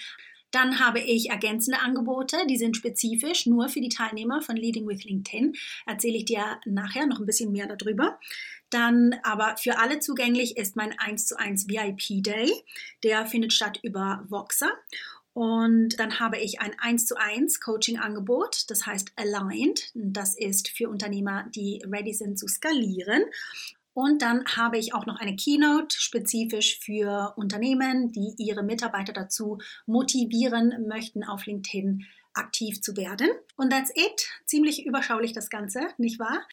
Dann 0.51 0.80
habe 0.80 1.00
ich 1.00 1.32
ergänzende 1.32 1.80
Angebote, 1.80 2.38
die 2.48 2.58
sind 2.58 2.77
spezifisch 2.77 3.48
nur 3.48 3.70
für 3.70 3.82
die 3.82 3.89
Teilnehmer 3.89 4.44
von 4.44 4.56
Leading 4.56 4.88
with 4.88 5.04
LinkedIn. 5.04 5.56
Erzähle 5.88 6.18
ich 6.18 6.25
dir 6.25 6.60
nachher 6.65 7.08
noch 7.08 7.20
ein 7.20 7.25
bisschen 7.25 7.51
mehr 7.51 7.65
darüber. 7.65 8.20
Dann 8.70 9.15
aber 9.24 9.58
für 9.58 9.80
alle 9.80 10.00
zugänglich 10.00 10.56
ist 10.56 10.75
mein 10.75 10.94
1 11.00 11.25
zu 11.25 11.39
1 11.39 11.68
VIP 11.68 12.24
Day. 12.24 12.51
Der 13.04 13.25
findet 13.25 13.54
statt 13.54 13.80
über 13.82 14.24
Voxer. 14.30 14.72
Und 15.36 16.00
dann 16.00 16.22
habe 16.22 16.38
ich 16.38 16.62
ein 16.62 16.72
1 16.80 17.08
zu 17.08 17.18
1 17.18 17.60
Coaching-Angebot, 17.60 18.70
das 18.70 18.86
heißt 18.86 19.12
Aligned. 19.18 19.92
Das 19.94 20.34
ist 20.34 20.70
für 20.70 20.89
Unternehmer, 20.89 21.46
die 21.54 21.84
ready 21.86 22.13
sind 22.13 22.39
zu 22.39 22.48
skalieren. 22.48 23.25
Und 23.94 24.22
dann 24.22 24.46
habe 24.46 24.77
ich 24.77 24.94
auch 24.94 25.06
noch 25.06 25.20
eine 25.20 25.36
Keynote 25.36 26.00
spezifisch 26.00 26.80
für 26.80 27.34
Unternehmen, 27.36 28.13
die 28.13 28.34
ihre 28.38 28.63
Mitarbeiter 28.63 29.12
dazu 29.12 29.58
motivieren 29.86 30.88
möchten, 30.88 31.25
auf 31.25 31.46
LinkedIn 31.46 32.06
aktiv 32.34 32.82
zu 32.82 32.96
werden. 32.96 33.27
Und 33.58 33.72
that's 33.72 33.92
it. 33.94 34.30
Ziemlich 34.46 34.86
überschaulich 34.86 35.34
das 35.34 35.50
Ganze, 35.50 35.82
nicht 35.98 36.18
wahr? 36.18 36.48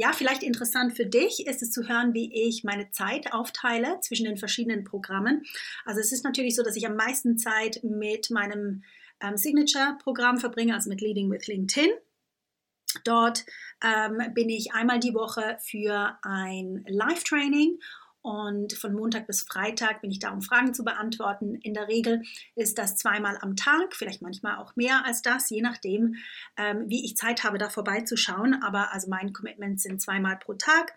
Ja, 0.00 0.12
vielleicht 0.12 0.44
interessant 0.44 0.96
für 0.96 1.06
dich 1.06 1.44
ist 1.48 1.60
es 1.60 1.72
zu 1.72 1.88
hören, 1.88 2.14
wie 2.14 2.32
ich 2.32 2.62
meine 2.62 2.88
Zeit 2.92 3.32
aufteile 3.32 3.98
zwischen 4.00 4.26
den 4.26 4.36
verschiedenen 4.36 4.84
Programmen. 4.84 5.42
Also 5.84 6.00
es 6.00 6.12
ist 6.12 6.22
natürlich 6.22 6.54
so, 6.54 6.62
dass 6.62 6.76
ich 6.76 6.86
am 6.86 6.94
meisten 6.94 7.36
Zeit 7.36 7.80
mit 7.82 8.30
meinem 8.30 8.84
ähm, 9.20 9.36
Signature-Programm 9.36 10.38
verbringe, 10.38 10.72
also 10.72 10.88
mit 10.88 11.00
Leading 11.00 11.28
with 11.28 11.48
LinkedIn. 11.48 11.90
Dort 13.02 13.44
ähm, 13.82 14.32
bin 14.34 14.48
ich 14.50 14.72
einmal 14.72 15.00
die 15.00 15.14
Woche 15.14 15.58
für 15.60 16.16
ein 16.22 16.84
Live-Training 16.86 17.80
und 18.22 18.72
von 18.72 18.94
Montag 18.94 19.26
bis 19.26 19.42
Freitag 19.42 20.00
bin 20.00 20.10
ich 20.10 20.18
da, 20.18 20.30
um 20.30 20.42
Fragen 20.42 20.74
zu 20.74 20.84
beantworten. 20.84 21.54
In 21.56 21.74
der 21.74 21.88
Regel 21.88 22.22
ist 22.56 22.78
das 22.78 22.96
zweimal 22.96 23.38
am 23.40 23.56
Tag, 23.56 23.94
vielleicht 23.94 24.22
manchmal 24.22 24.56
auch 24.56 24.76
mehr 24.76 25.04
als 25.04 25.22
das, 25.22 25.48
je 25.50 25.62
nachdem, 25.62 26.16
ähm, 26.56 26.84
wie 26.88 27.04
ich 27.04 27.16
Zeit 27.16 27.44
habe, 27.44 27.58
da 27.58 27.68
vorbeizuschauen. 27.68 28.62
Aber 28.62 28.92
also 28.92 29.08
mein 29.08 29.32
Commitment 29.32 29.80
sind 29.80 30.02
zweimal 30.02 30.36
pro 30.36 30.54
Tag. 30.54 30.94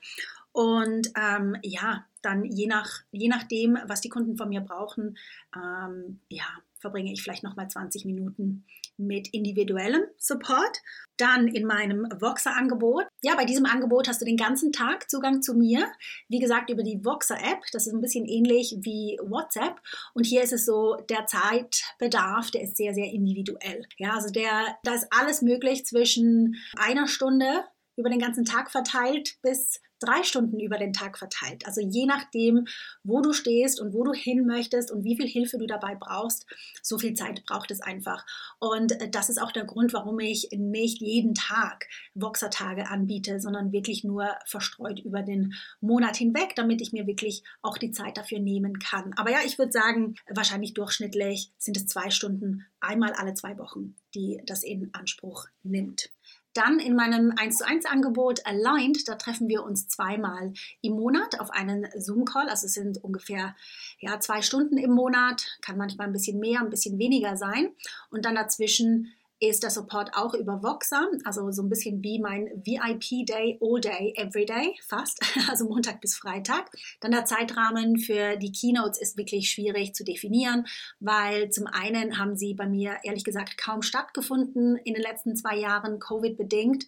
Und 0.52 1.12
ähm, 1.16 1.56
ja, 1.64 2.06
dann 2.22 2.44
je, 2.44 2.68
nach, 2.68 2.90
je 3.12 3.30
nachdem, 3.30 3.78
was 3.86 4.02
die 4.02 4.10
Kunden 4.10 4.36
von 4.36 4.50
mir 4.50 4.62
brauchen, 4.62 5.18
ähm, 5.56 6.20
ja, 6.28 6.46
verbringe 6.80 7.14
ich 7.14 7.22
vielleicht 7.22 7.44
nochmal 7.44 7.70
20 7.70 8.06
Minuten 8.06 8.66
mit 9.08 9.28
individuellem 9.34 10.04
Support. 10.18 10.78
Dann 11.18 11.48
in 11.48 11.66
meinem 11.66 12.08
Voxer-Angebot. 12.20 13.06
Ja, 13.22 13.36
bei 13.36 13.46
diesem 13.46 13.66
Angebot 13.66 14.08
hast 14.08 14.22
du 14.22 14.26
den 14.26 14.38
ganzen 14.38 14.72
Tag 14.72 15.10
Zugang 15.10 15.42
zu 15.42 15.54
mir. 15.54 15.86
Wie 16.30 16.40
gesagt, 16.40 16.70
über 16.70 16.84
die 16.84 17.04
Voxer-App. 17.04 17.60
Das 17.74 17.86
ist 17.86 17.94
ein 17.94 18.02
bisschen 18.02 18.26
ähnlich 18.26 18.76
wie 18.80 19.20
WhatsApp. 19.22 19.80
Und 20.14 20.26
hier 20.26 20.42
ist 20.42 20.54
es 20.54 20.66
so, 20.66 20.96
der 21.10 21.28
Zeitbedarf, 21.28 22.50
der 22.52 22.64
ist 22.64 22.78
sehr, 22.78 22.94
sehr 22.94 23.12
individuell. 23.12 23.86
Ja, 23.98 24.14
also 24.14 24.30
der, 24.30 24.78
da 24.84 24.94
ist 24.94 25.08
alles 25.12 25.42
möglich 25.42 25.86
zwischen 25.86 26.56
einer 26.76 27.08
Stunde 27.08 27.66
über 27.98 28.10
den 28.10 28.20
ganzen 28.20 28.46
Tag 28.46 28.72
verteilt 28.72 29.38
bis 29.44 29.80
drei 30.02 30.24
Stunden 30.24 30.60
über 30.60 30.78
den 30.78 30.94
Tag 30.94 31.18
verteilt. 31.18 31.66
Also 31.66 31.82
je 31.82 32.06
nachdem, 32.06 32.68
wo 33.04 33.22
du 33.22 33.34
stehst 33.34 33.80
und 33.80 33.94
wo 33.94 34.04
du 34.04 34.14
hin 34.14 34.46
möchtest 34.46 34.92
und 34.92 35.04
wie 35.04 35.16
viel 35.16 35.28
Hilfe 35.28 35.58
du 35.58 35.68
dabei 35.68 35.96
brauchst, 35.96 36.46
so 36.82 36.98
viel 36.98 37.14
Zeit 37.14 37.44
braucht 37.46 37.72
es 37.72 37.82
einfach. 37.82 38.26
Und 38.60 39.00
äh, 39.02 39.10
das 39.10 39.30
ist 39.30 39.42
auch 39.42 39.52
der 39.52 39.66
Grund, 39.66 39.94
warum 39.94 40.20
ich 40.20 40.50
nicht 40.52 41.02
jeden 41.02 41.34
Tag 41.34 41.88
Voxer-Tage 42.16 42.90
anbiete, 42.90 43.40
sondern 43.40 43.72
wirklich 43.72 44.04
nur 44.04 44.28
verstreut 44.46 45.00
über 45.00 45.22
den 45.22 45.54
Monat 45.80 46.18
hinweg, 46.18 46.56
damit 46.56 46.82
ich 46.82 46.92
mir 46.92 47.08
wirklich 47.08 47.44
auch 47.62 47.78
die 47.78 47.92
Zeit 47.92 48.18
dafür 48.18 48.40
nehmen 48.40 48.80
kann. 48.80 49.14
Aber 49.18 49.32
ja, 49.32 49.40
ich 49.46 49.58
würde 49.58 49.72
sagen, 49.72 50.16
wahrscheinlich 50.30 50.74
durchschnittlich 50.74 51.52
sind 51.58 51.78
es 51.78 51.88
zwei 51.88 52.10
Stunden 52.10 52.66
einmal 52.80 53.14
alle 53.14 53.34
zwei 53.34 53.58
Wochen, 53.58 53.96
die 54.16 54.42
das 54.46 54.64
in 54.64 54.90
Anspruch 54.94 55.48
nimmt. 55.64 56.10
Dann 56.54 56.80
in 56.80 56.96
meinem 56.96 57.34
1 57.36 57.58
zu 57.58 57.66
1 57.66 57.86
Angebot 57.86 58.46
Aligned, 58.46 59.08
da 59.08 59.16
treffen 59.16 59.48
wir 59.48 59.64
uns 59.64 59.88
zweimal 59.88 60.54
im 60.82 60.94
Monat 60.94 61.40
auf 61.40 61.50
einen 61.50 61.88
Zoom-Call. 61.98 62.50
Also 62.50 62.66
es 62.66 62.74
sind 62.74 63.02
ungefähr 63.04 63.56
ja, 64.00 64.20
zwei 64.20 64.42
Stunden 64.42 64.78
im 64.78 64.92
Monat, 64.92 65.46
kann 65.62 65.78
manchmal 65.78 66.08
ein 66.08 66.14
bisschen 66.14 66.40
mehr, 66.40 66.60
ein 66.60 66.70
bisschen 66.70 67.00
weniger 67.00 67.38
sein. 67.38 67.72
Und 68.10 68.26
dann 68.26 68.36
dazwischen 68.36 69.14
ist 69.42 69.64
der 69.64 69.72
Support 69.72 70.12
auch 70.14 70.36
über 70.36 70.62
Voxer, 70.62 71.10
also 71.26 71.50
so 71.52 71.64
ein 71.64 71.70
bisschen 71.70 72.04
wie 72.04 72.20
mein 72.20 72.46
VIP-Day, 72.64 73.58
all 73.60 73.82
day, 73.82 74.14
every 74.16 74.46
day, 74.46 74.76
fast, 74.88 75.20
also 75.50 75.66
Montag 75.66 76.00
bis 76.00 76.16
Freitag. 76.16 76.70
Dann 77.00 77.12
der 77.12 77.26
Zeitrahmen 77.26 77.98
für 77.98 78.38
die 78.38 78.52
Keynotes 78.52 79.02
ist 79.02 79.18
wirklich 79.18 79.50
schwierig 79.50 79.96
zu 79.96 80.04
definieren, 80.04 80.68
weil 81.00 81.50
zum 81.50 81.66
einen 81.66 82.20
haben 82.20 82.38
sie 82.38 82.54
bei 82.54 82.68
mir 82.68 82.98
ehrlich 83.04 83.24
gesagt 83.24 83.58
kaum 83.58 83.82
stattgefunden 83.82 84.78
in 84.78 84.94
den 84.94 85.02
letzten 85.02 85.36
zwei 85.36 85.58
Jahren, 85.58 86.00
Covid-bedingt. 86.00 86.86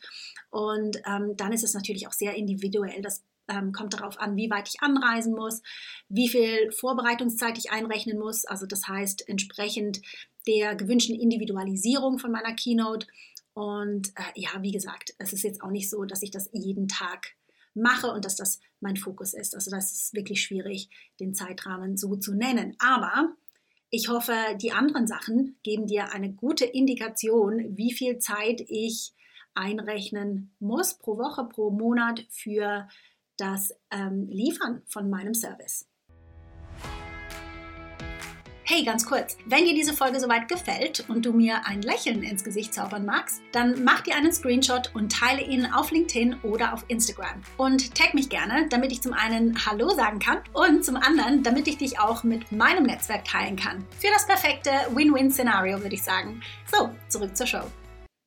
Und 0.51 1.01
ähm, 1.07 1.35
dann 1.35 1.53
ist 1.53 1.63
es 1.63 1.73
natürlich 1.73 2.07
auch 2.07 2.13
sehr 2.13 2.35
individuell. 2.35 3.01
Das 3.01 3.23
ähm, 3.47 3.71
kommt 3.71 3.93
darauf 3.93 4.19
an, 4.19 4.35
wie 4.35 4.49
weit 4.49 4.69
ich 4.69 4.81
anreisen 4.81 5.33
muss, 5.33 5.61
wie 6.07 6.29
viel 6.29 6.71
Vorbereitungszeit 6.71 7.57
ich 7.57 7.71
einrechnen 7.71 8.19
muss. 8.19 8.45
Also 8.45 8.65
das 8.65 8.87
heißt 8.87 9.27
entsprechend 9.27 10.01
der 10.47 10.75
gewünschten 10.75 11.19
Individualisierung 11.19 12.19
von 12.19 12.31
meiner 12.31 12.53
Keynote. 12.53 13.07
Und 13.53 14.09
äh, 14.09 14.39
ja, 14.39 14.49
wie 14.61 14.71
gesagt, 14.71 15.13
es 15.19 15.33
ist 15.33 15.43
jetzt 15.43 15.61
auch 15.61 15.71
nicht 15.71 15.89
so, 15.89 16.05
dass 16.05 16.23
ich 16.23 16.31
das 16.31 16.49
jeden 16.53 16.87
Tag 16.87 17.35
mache 17.75 18.11
und 18.11 18.25
dass 18.25 18.35
das 18.35 18.59
mein 18.79 18.97
Fokus 18.97 19.33
ist. 19.33 19.55
Also 19.55 19.71
das 19.71 19.91
ist 19.91 20.13
wirklich 20.13 20.41
schwierig, 20.41 20.89
den 21.19 21.33
Zeitrahmen 21.33 21.97
so 21.97 22.15
zu 22.15 22.33
nennen. 22.33 22.75
Aber 22.79 23.35
ich 23.89 24.09
hoffe, 24.09 24.33
die 24.61 24.71
anderen 24.71 25.07
Sachen 25.07 25.57
geben 25.63 25.87
dir 25.87 26.11
eine 26.13 26.33
gute 26.33 26.65
Indikation, 26.65 27.77
wie 27.77 27.93
viel 27.93 28.19
Zeit 28.19 28.61
ich 28.67 29.13
einrechnen 29.53 30.55
muss 30.59 30.97
pro 30.97 31.17
Woche, 31.17 31.45
pro 31.45 31.69
Monat 31.69 32.25
für 32.29 32.87
das 33.37 33.73
ähm, 33.91 34.27
Liefern 34.29 34.81
von 34.87 35.09
meinem 35.09 35.33
Service. 35.33 35.87
Hey, 38.65 38.85
ganz 38.85 39.05
kurz, 39.05 39.37
wenn 39.45 39.65
dir 39.65 39.75
diese 39.75 39.91
Folge 39.91 40.21
soweit 40.21 40.47
gefällt 40.47 41.03
und 41.09 41.25
du 41.25 41.33
mir 41.33 41.65
ein 41.65 41.81
Lächeln 41.81 42.23
ins 42.23 42.45
Gesicht 42.45 42.73
zaubern 42.73 43.05
magst, 43.05 43.41
dann 43.51 43.83
mach 43.83 43.99
dir 43.99 44.15
einen 44.15 44.31
Screenshot 44.31 44.89
und 44.93 45.11
teile 45.11 45.41
ihn 45.41 45.65
auf 45.65 45.91
LinkedIn 45.91 46.37
oder 46.43 46.73
auf 46.73 46.85
Instagram. 46.87 47.41
Und 47.57 47.93
tag 47.93 48.13
mich 48.13 48.29
gerne, 48.29 48.69
damit 48.69 48.93
ich 48.93 49.01
zum 49.01 49.11
einen 49.11 49.65
Hallo 49.65 49.89
sagen 49.89 50.19
kann 50.19 50.39
und 50.53 50.85
zum 50.85 50.95
anderen, 50.95 51.43
damit 51.43 51.67
ich 51.67 51.77
dich 51.77 51.99
auch 51.99 52.23
mit 52.23 52.53
meinem 52.53 52.83
Netzwerk 52.83 53.25
teilen 53.25 53.57
kann. 53.57 53.85
Für 53.99 54.07
das 54.13 54.25
perfekte 54.25 54.71
Win-Win-Szenario 54.95 55.81
würde 55.81 55.95
ich 55.95 56.03
sagen. 56.03 56.41
So, 56.71 56.89
zurück 57.09 57.35
zur 57.35 57.47
Show. 57.47 57.63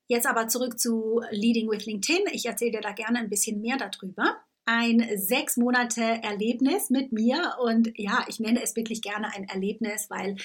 Jetzt 0.07 0.27
aber 0.27 0.47
zurück 0.47 0.79
zu 0.79 1.19
Leading 1.31 1.67
with 1.67 1.87
LinkedIn. 1.87 2.27
Ich 2.31 2.45
erzähle 2.45 2.73
dir 2.73 2.81
da 2.81 2.91
gerne 2.91 3.17
ein 3.17 3.29
bisschen 3.29 3.59
mehr 3.59 3.77
darüber 3.77 4.37
ein 4.67 5.07
sechs 5.15 5.55
Monate 5.55 6.01
Erlebnis 6.01 6.89
mit 6.89 7.13
mir. 7.13 7.55
Und 7.61 7.89
ja, 7.95 8.25
ich 8.27 8.39
nenne 8.39 8.61
es 8.61 8.75
wirklich 8.75 9.01
gerne 9.01 9.33
ein 9.33 9.45
Erlebnis, 9.45 10.09
weil 10.09 10.35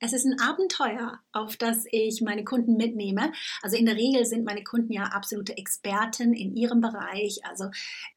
es 0.00 0.12
ist 0.12 0.26
ein 0.26 0.38
Abenteuer, 0.40 1.20
auf 1.32 1.56
das 1.56 1.84
ich 1.90 2.20
meine 2.20 2.44
Kunden 2.44 2.76
mitnehme. 2.76 3.32
Also 3.62 3.76
in 3.76 3.86
der 3.86 3.96
Regel 3.96 4.26
sind 4.26 4.44
meine 4.44 4.64
Kunden 4.64 4.92
ja 4.92 5.04
absolute 5.04 5.56
Experten 5.56 6.34
in 6.34 6.56
ihrem 6.56 6.80
Bereich, 6.80 7.38
also 7.44 7.70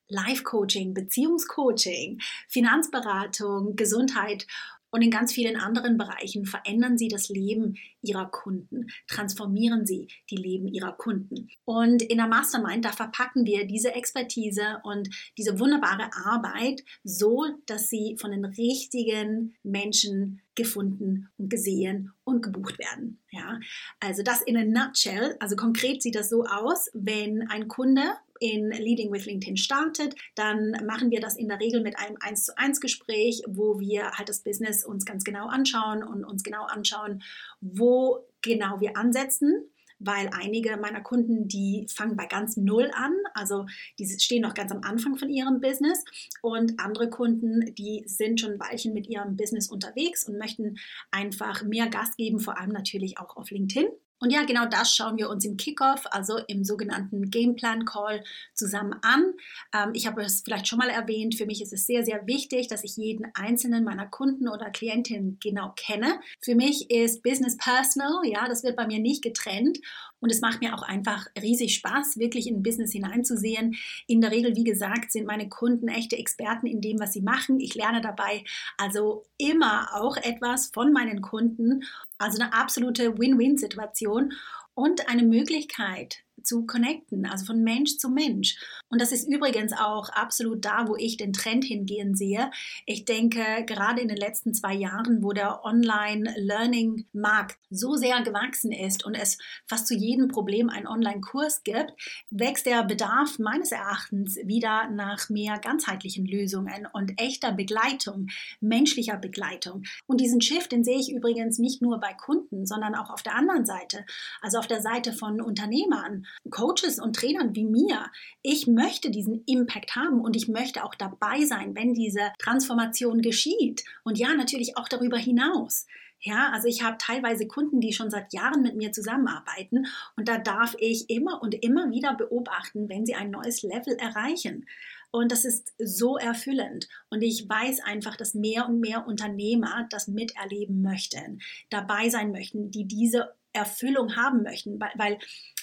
Life-Coaching, 0.07 0.95
Beziehungscoaching, 0.95 2.19
Finanzberatung, 2.49 3.75
Gesundheit 3.75 4.47
und 4.91 5.01
in 5.01 5.09
ganz 5.09 5.33
vielen 5.33 5.55
anderen 5.55 5.97
Bereichen 5.97 6.45
verändern 6.45 6.97
sie 6.97 7.07
das 7.07 7.29
Leben 7.29 7.77
ihrer 8.01 8.29
Kunden, 8.29 8.87
transformieren 9.07 9.85
sie 9.85 10.07
die 10.29 10.35
Leben 10.35 10.67
ihrer 10.67 10.91
Kunden. 10.91 11.49
Und 11.65 12.01
in 12.01 12.17
der 12.17 12.27
Mastermind, 12.27 12.85
da 12.85 12.91
verpacken 12.91 13.45
wir 13.45 13.65
diese 13.65 13.93
Expertise 13.95 14.81
und 14.83 15.09
diese 15.37 15.59
wunderbare 15.59 16.09
Arbeit 16.25 16.83
so, 17.03 17.45
dass 17.65 17.89
sie 17.89 18.17
von 18.19 18.31
den 18.31 18.45
richtigen 18.45 19.55
Menschen 19.63 20.41
gefunden 20.55 21.29
und 21.37 21.49
gesehen 21.49 22.11
und 22.23 22.41
gebucht 22.43 22.77
werden. 22.77 23.19
Ja, 23.31 23.59
also 23.99 24.21
das 24.21 24.41
in 24.41 24.57
a 24.57 24.63
nutshell. 24.63 25.37
Also 25.39 25.55
konkret 25.55 26.01
sieht 26.01 26.15
das 26.15 26.29
so 26.29 26.43
aus, 26.45 26.89
wenn 26.93 27.47
ein 27.49 27.67
Kunde 27.69 28.03
in 28.41 28.71
Leading 28.71 29.11
with 29.11 29.25
LinkedIn 29.25 29.55
startet, 29.55 30.15
dann 30.35 30.71
machen 30.85 31.11
wir 31.11 31.21
das 31.21 31.37
in 31.37 31.47
der 31.47 31.59
Regel 31.59 31.81
mit 31.81 31.97
einem 31.97 32.17
1 32.19 32.45
zu 32.45 32.57
1 32.57 32.81
Gespräch, 32.81 33.43
wo 33.47 33.79
wir 33.79 34.11
halt 34.11 34.29
das 34.29 34.43
Business 34.43 34.83
uns 34.83 35.05
ganz 35.05 35.23
genau 35.23 35.47
anschauen 35.47 36.03
und 36.03 36.25
uns 36.25 36.43
genau 36.43 36.65
anschauen, 36.65 37.21
wo 37.61 38.25
genau 38.41 38.81
wir 38.81 38.97
ansetzen 38.97 39.69
weil 40.03 40.29
einige 40.33 40.77
meiner 40.77 41.01
Kunden, 41.01 41.47
die 41.47 41.85
fangen 41.87 42.15
bei 42.15 42.25
ganz 42.25 42.57
Null 42.57 42.89
an, 42.93 43.13
also 43.35 43.67
die 43.99 44.07
stehen 44.07 44.41
noch 44.41 44.55
ganz 44.55 44.71
am 44.71 44.81
Anfang 44.81 45.15
von 45.15 45.29
ihrem 45.29 45.61
Business 45.61 46.03
und 46.41 46.79
andere 46.79 47.09
Kunden, 47.09 47.75
die 47.75 48.03
sind 48.07 48.39
schon 48.39 48.53
ein 48.53 48.59
Weilchen 48.59 48.93
mit 48.93 49.07
ihrem 49.07 49.37
Business 49.37 49.69
unterwegs 49.69 50.27
und 50.27 50.39
möchten 50.39 50.77
einfach 51.11 51.63
mehr 51.63 51.87
Gas 51.87 52.15
geben, 52.17 52.39
vor 52.39 52.57
allem 52.57 52.71
natürlich 52.71 53.19
auch 53.19 53.37
auf 53.37 53.51
LinkedIn. 53.51 53.89
Und 54.21 54.31
ja, 54.31 54.43
genau 54.43 54.67
das 54.67 54.95
schauen 54.95 55.17
wir 55.17 55.29
uns 55.29 55.43
im 55.45 55.57
Kickoff, 55.57 56.05
also 56.11 56.37
im 56.47 56.63
sogenannten 56.63 57.31
Gameplan 57.31 57.85
Call 57.85 58.23
zusammen 58.53 58.93
an. 59.01 59.33
Ähm, 59.73 59.91
ich 59.93 60.05
habe 60.05 60.21
es 60.21 60.43
vielleicht 60.43 60.67
schon 60.67 60.77
mal 60.77 60.89
erwähnt, 60.89 61.35
für 61.35 61.47
mich 61.47 61.61
ist 61.61 61.73
es 61.73 61.87
sehr, 61.87 62.05
sehr 62.05 62.27
wichtig, 62.27 62.67
dass 62.67 62.83
ich 62.83 62.97
jeden 62.97 63.25
einzelnen 63.33 63.83
meiner 63.83 64.05
Kunden 64.05 64.47
oder 64.47 64.69
Klientinnen 64.69 65.39
genau 65.41 65.73
kenne. 65.75 66.19
Für 66.39 66.53
mich 66.53 66.91
ist 66.91 67.23
Business 67.23 67.57
Personal, 67.57 68.21
ja, 68.23 68.47
das 68.47 68.63
wird 68.63 68.75
bei 68.75 68.85
mir 68.85 68.99
nicht 68.99 69.23
getrennt. 69.23 69.79
Und 70.21 70.31
es 70.31 70.39
macht 70.39 70.61
mir 70.61 70.73
auch 70.75 70.83
einfach 70.83 71.27
riesig 71.41 71.75
Spaß, 71.75 72.17
wirklich 72.17 72.47
in 72.47 72.63
Business 72.63 72.91
hineinzusehen. 72.91 73.75
In 74.07 74.21
der 74.21 74.31
Regel, 74.31 74.55
wie 74.55 74.63
gesagt, 74.63 75.11
sind 75.11 75.25
meine 75.25 75.49
Kunden 75.49 75.87
echte 75.87 76.15
Experten 76.15 76.67
in 76.67 76.79
dem, 76.79 76.99
was 76.99 77.11
sie 77.11 77.21
machen. 77.21 77.59
Ich 77.59 77.75
lerne 77.75 78.01
dabei 78.01 78.43
also 78.77 79.23
immer 79.37 79.89
auch 79.93 80.15
etwas 80.17 80.67
von 80.67 80.93
meinen 80.93 81.21
Kunden. 81.21 81.83
Also 82.19 82.39
eine 82.39 82.53
absolute 82.53 83.17
Win-Win-Situation 83.17 84.33
und 84.75 85.09
eine 85.09 85.23
Möglichkeit, 85.23 86.23
zu 86.43 86.65
connecten, 86.65 87.25
also 87.25 87.45
von 87.45 87.63
Mensch 87.63 87.97
zu 87.97 88.09
Mensch. 88.09 88.57
Und 88.89 89.01
das 89.01 89.11
ist 89.11 89.27
übrigens 89.27 89.73
auch 89.73 90.09
absolut 90.09 90.65
da, 90.65 90.87
wo 90.87 90.95
ich 90.95 91.17
den 91.17 91.33
Trend 91.33 91.63
hingehen 91.63 92.15
sehe. 92.15 92.51
Ich 92.85 93.05
denke, 93.05 93.63
gerade 93.65 94.01
in 94.01 94.07
den 94.07 94.17
letzten 94.17 94.53
zwei 94.53 94.73
Jahren, 94.73 95.23
wo 95.23 95.31
der 95.31 95.63
Online-Learning-Markt 95.63 97.57
so 97.69 97.95
sehr 97.95 98.21
gewachsen 98.21 98.71
ist 98.71 99.05
und 99.05 99.15
es 99.15 99.37
fast 99.67 99.87
zu 99.87 99.95
jedem 99.95 100.27
Problem 100.27 100.69
einen 100.69 100.87
Online-Kurs 100.87 101.63
gibt, 101.63 101.93
wächst 102.29 102.65
der 102.65 102.83
Bedarf 102.83 103.39
meines 103.39 103.71
Erachtens 103.71 104.37
wieder 104.43 104.89
nach 104.89 105.29
mehr 105.29 105.57
ganzheitlichen 105.59 106.25
Lösungen 106.25 106.87
und 106.91 107.19
echter 107.19 107.51
Begleitung, 107.51 108.27
menschlicher 108.59 109.17
Begleitung. 109.17 109.83
Und 110.07 110.19
diesen 110.21 110.41
Shift, 110.41 110.71
den 110.71 110.83
sehe 110.83 110.99
ich 110.99 111.11
übrigens 111.11 111.59
nicht 111.59 111.81
nur 111.81 111.99
bei 111.99 112.13
Kunden, 112.13 112.65
sondern 112.65 112.95
auch 112.95 113.09
auf 113.09 113.23
der 113.23 113.35
anderen 113.35 113.65
Seite, 113.65 114.05
also 114.41 114.57
auf 114.57 114.67
der 114.67 114.81
Seite 114.81 115.13
von 115.13 115.41
Unternehmern, 115.41 116.25
Coaches 116.49 116.99
und 116.99 117.15
Trainern 117.15 117.55
wie 117.55 117.65
mir. 117.65 118.09
Ich 118.41 118.67
möchte 118.67 119.11
diesen 119.11 119.43
Impact 119.45 119.95
haben 119.95 120.21
und 120.21 120.35
ich 120.35 120.47
möchte 120.47 120.83
auch 120.83 120.95
dabei 120.95 121.45
sein, 121.45 121.75
wenn 121.75 121.93
diese 121.93 122.31
Transformation 122.39 123.21
geschieht. 123.21 123.83
Und 124.03 124.17
ja, 124.17 124.33
natürlich 124.33 124.77
auch 124.77 124.87
darüber 124.87 125.17
hinaus. 125.17 125.85
Ja, 126.23 126.51
also 126.53 126.67
ich 126.67 126.83
habe 126.83 126.97
teilweise 126.99 127.47
Kunden, 127.47 127.81
die 127.81 127.93
schon 127.93 128.11
seit 128.11 128.31
Jahren 128.31 128.61
mit 128.61 128.75
mir 128.75 128.91
zusammenarbeiten 128.91 129.87
und 130.15 130.27
da 130.27 130.37
darf 130.37 130.75
ich 130.77 131.09
immer 131.09 131.41
und 131.41 131.55
immer 131.55 131.89
wieder 131.89 132.13
beobachten, 132.13 132.89
wenn 132.89 133.07
sie 133.07 133.15
ein 133.15 133.31
neues 133.31 133.63
Level 133.63 133.95
erreichen. 133.95 134.67
Und 135.09 135.31
das 135.31 135.43
ist 135.45 135.73
so 135.77 136.17
erfüllend. 136.17 136.87
Und 137.09 137.21
ich 137.21 137.49
weiß 137.49 137.81
einfach, 137.81 138.15
dass 138.15 138.33
mehr 138.33 138.69
und 138.69 138.79
mehr 138.79 139.05
Unternehmer 139.07 139.87
das 139.89 140.07
miterleben 140.07 140.81
möchten, 140.81 141.41
dabei 141.69 142.09
sein 142.09 142.31
möchten, 142.31 142.71
die 142.71 142.85
diese 142.85 143.33
Erfüllung 143.51 144.15
haben 144.15 144.43
möchten, 144.43 144.79
weil, 144.79 144.91
weil 144.95 145.19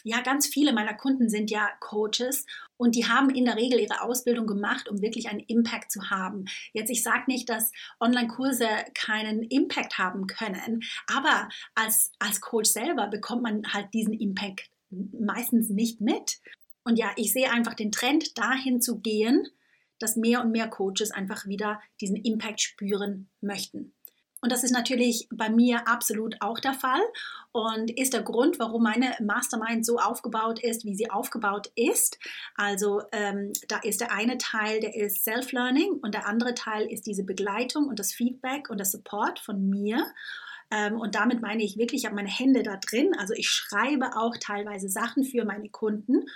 ja, 0.09 0.23
ganz 0.23 0.47
viele 0.47 0.73
meiner 0.73 0.95
Kunden 0.95 1.29
sind 1.29 1.51
ja 1.51 1.69
Coaches 1.81 2.47
und 2.79 2.95
die 2.95 3.07
haben 3.07 3.29
in 3.29 3.45
der 3.45 3.57
Regel 3.57 3.79
ihre 3.79 4.01
Ausbildung 4.01 4.47
gemacht, 4.47 4.89
um 4.89 5.03
wirklich 5.03 5.29
einen 5.29 5.41
Impact 5.41 5.93
zu 5.93 6.09
haben. 6.09 6.47
Jetzt, 6.73 6.91
ich 6.91 7.03
sage 7.03 7.25
nicht, 7.27 7.49
dass 7.51 7.71
Online-Kurse 8.01 8.67
keinen 8.95 9.43
Impact 9.43 9.99
haben 9.99 10.27
können, 10.27 10.83
aber 11.07 11.51
als, 11.75 12.11
als 12.19 12.41
Coach 12.41 12.71
selber 12.71 13.09
bekommt 13.09 13.43
man 13.43 13.63
halt 13.73 13.93
diesen 13.93 14.15
Impact 14.15 14.71
meistens 14.91 15.69
nicht 15.69 16.01
mit. 16.01 16.39
Und 16.85 16.99
ja, 16.99 17.11
ich 17.17 17.35
sehe 17.35 17.51
einfach 17.53 17.75
den 17.75 17.93
Trend 17.93 18.39
dahin 18.39 18.81
zu 18.81 19.01
gehen, 19.01 19.47
dass 19.99 20.17
mehr 20.17 20.41
und 20.41 20.53
mehr 20.53 20.69
Coaches 20.69 21.11
einfach 21.11 21.47
wieder 21.47 21.83
diesen 22.01 22.17
Impact 22.17 22.63
spüren 22.63 23.29
möchten. 23.43 23.93
Und 24.41 24.53
das 24.53 24.63
ist 24.63 24.71
natürlich 24.71 25.29
bei 25.33 25.51
mir 25.51 25.89
absolut 25.89 26.37
auch 26.41 26.61
der 26.61 26.75
Fall 26.75 27.01
und 27.51 27.91
ist 27.91 28.13
der 28.13 28.23
Grund, 28.23 28.59
warum 28.59 28.85
meine 28.85 29.15
Mastermind 29.21 29.85
so 29.85 29.99
aufgebaut 29.99 30.61
ist, 30.61 30.85
wie 30.85 30.95
sie 30.95 31.11
aufgebaut 31.11 31.73
ist. 31.75 32.19
Also 32.55 33.03
ähm, 33.13 33.53
da 33.67 33.79
ist 33.79 34.01
der 34.01 34.13
eine 34.13 34.39
Teil, 34.39 34.81
der 34.81 34.95
ist 34.95 35.25
Self-Learning 35.25 35.95
und 36.03 36.15
der 36.15 36.29
andere 36.29 36.55
Teil 36.55 36.87
ist 36.87 37.07
diese 37.07 37.25
Begleitung 37.25 37.89
und 37.89 37.99
das 37.99 38.13
Feedback 38.13 38.71
und 38.71 38.79
das 38.79 38.93
Support 38.93 39.41
von 39.41 39.69
mir. 39.69 40.07
Ähm, 40.71 41.01
und 41.01 41.17
damit 41.17 41.41
meine 41.41 41.65
ich 41.65 41.77
wirklich, 41.77 42.03
ich 42.03 42.07
habe 42.07 42.17
meine 42.17 42.29
Hände 42.29 42.63
da 42.63 42.77
drin. 42.77 43.15
Also 43.19 43.35
ich 43.35 43.51
schreibe 43.51 44.17
auch 44.17 44.37
teilweise 44.39 44.89
Sachen 44.89 45.25
für 45.25 45.45
meine 45.45 45.69
Kunden. 45.71 46.27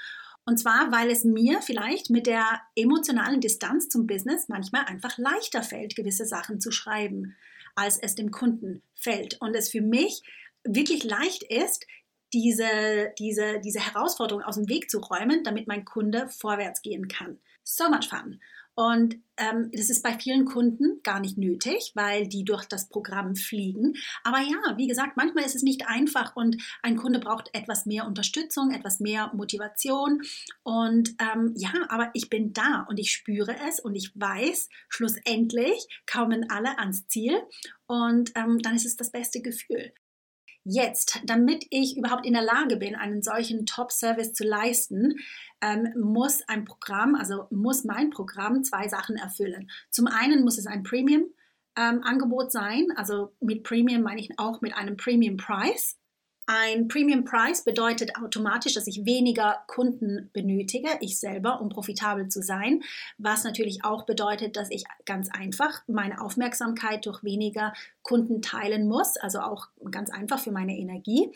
Und 0.44 0.58
zwar, 0.58 0.90
weil 0.90 1.08
es 1.10 1.22
mir 1.22 1.62
vielleicht 1.62 2.10
mit 2.10 2.26
der 2.26 2.60
emotionalen 2.74 3.40
Distanz 3.40 3.88
zum 3.88 4.08
Business 4.08 4.48
manchmal 4.48 4.86
einfach 4.86 5.16
leichter 5.18 5.62
fällt, 5.62 5.94
gewisse 5.94 6.26
Sachen 6.26 6.60
zu 6.60 6.72
schreiben, 6.72 7.36
als 7.74 7.98
es 7.98 8.14
dem 8.14 8.30
Kunden 8.30 8.82
fällt. 8.94 9.40
Und 9.40 9.54
es 9.54 9.70
für 9.70 9.80
mich 9.80 10.22
wirklich 10.64 11.04
leicht 11.04 11.42
ist, 11.42 11.86
diese, 12.32 13.12
diese, 13.18 13.60
diese 13.60 13.80
Herausforderung 13.80 14.42
aus 14.42 14.56
dem 14.56 14.68
Weg 14.68 14.90
zu 14.90 14.98
räumen, 14.98 15.44
damit 15.44 15.66
mein 15.66 15.84
Kunde 15.84 16.28
vorwärts 16.28 16.82
gehen 16.82 17.08
kann. 17.08 17.40
So 17.62 17.88
much 17.88 18.08
fun. 18.08 18.40
Und 18.74 19.16
ähm, 19.36 19.70
das 19.72 19.90
ist 19.90 20.02
bei 20.02 20.18
vielen 20.18 20.44
Kunden 20.44 21.00
gar 21.02 21.20
nicht 21.20 21.36
nötig, 21.36 21.92
weil 21.94 22.26
die 22.26 22.44
durch 22.44 22.64
das 22.64 22.88
Programm 22.88 23.36
fliegen. 23.36 23.94
Aber 24.24 24.38
ja, 24.38 24.76
wie 24.76 24.86
gesagt, 24.86 25.16
manchmal 25.16 25.44
ist 25.44 25.56
es 25.56 25.62
nicht 25.62 25.86
einfach 25.86 26.36
und 26.36 26.56
ein 26.82 26.96
Kunde 26.96 27.18
braucht 27.18 27.50
etwas 27.52 27.86
mehr 27.86 28.06
Unterstützung, 28.06 28.70
etwas 28.70 29.00
mehr 29.00 29.30
Motivation. 29.34 30.22
Und 30.62 31.14
ähm, 31.18 31.52
ja, 31.56 31.72
aber 31.88 32.10
ich 32.14 32.30
bin 32.30 32.52
da 32.52 32.86
und 32.88 32.98
ich 32.98 33.12
spüre 33.12 33.56
es 33.68 33.80
und 33.80 33.94
ich 33.94 34.12
weiß, 34.14 34.68
schlussendlich 34.88 35.86
kommen 36.10 36.50
alle 36.50 36.78
ans 36.78 37.06
Ziel 37.08 37.42
und 37.86 38.32
ähm, 38.36 38.58
dann 38.58 38.74
ist 38.74 38.86
es 38.86 38.96
das 38.96 39.10
beste 39.10 39.42
Gefühl. 39.42 39.92
Jetzt, 40.64 41.20
damit 41.24 41.66
ich 41.70 41.96
überhaupt 41.96 42.24
in 42.24 42.34
der 42.34 42.42
Lage 42.42 42.76
bin, 42.76 42.94
einen 42.94 43.22
solchen 43.22 43.66
Top-Service 43.66 44.32
zu 44.32 44.44
leisten, 44.44 45.16
ähm, 45.60 45.92
muss 45.96 46.42
ein 46.46 46.64
Programm, 46.64 47.16
also 47.16 47.46
muss 47.50 47.84
mein 47.84 48.10
Programm 48.10 48.62
zwei 48.62 48.86
Sachen 48.88 49.16
erfüllen. 49.16 49.70
Zum 49.90 50.06
einen 50.06 50.44
muss 50.44 50.58
es 50.58 50.66
ein 50.66 50.84
Premium-Angebot 50.84 52.44
ähm, 52.44 52.50
sein, 52.50 52.86
also 52.94 53.34
mit 53.40 53.64
Premium 53.64 54.02
meine 54.02 54.20
ich 54.20 54.38
auch 54.38 54.60
mit 54.60 54.74
einem 54.74 54.96
Premium-Preis. 54.96 55.98
Ein 56.46 56.88
Premium 56.88 57.24
Price 57.24 57.62
bedeutet 57.62 58.16
automatisch, 58.16 58.74
dass 58.74 58.88
ich 58.88 59.04
weniger 59.04 59.62
Kunden 59.68 60.28
benötige, 60.32 60.88
ich 61.00 61.20
selber, 61.20 61.60
um 61.60 61.68
profitabel 61.68 62.28
zu 62.28 62.42
sein, 62.42 62.82
was 63.16 63.44
natürlich 63.44 63.84
auch 63.84 64.06
bedeutet, 64.06 64.56
dass 64.56 64.70
ich 64.70 64.84
ganz 65.06 65.30
einfach 65.30 65.82
meine 65.86 66.20
Aufmerksamkeit 66.20 67.06
durch 67.06 67.22
weniger 67.22 67.72
Kunden 68.02 68.42
teilen 68.42 68.88
muss, 68.88 69.16
also 69.16 69.40
auch 69.40 69.68
ganz 69.90 70.10
einfach 70.10 70.40
für 70.40 70.50
meine 70.50 70.76
Energie. 70.76 71.30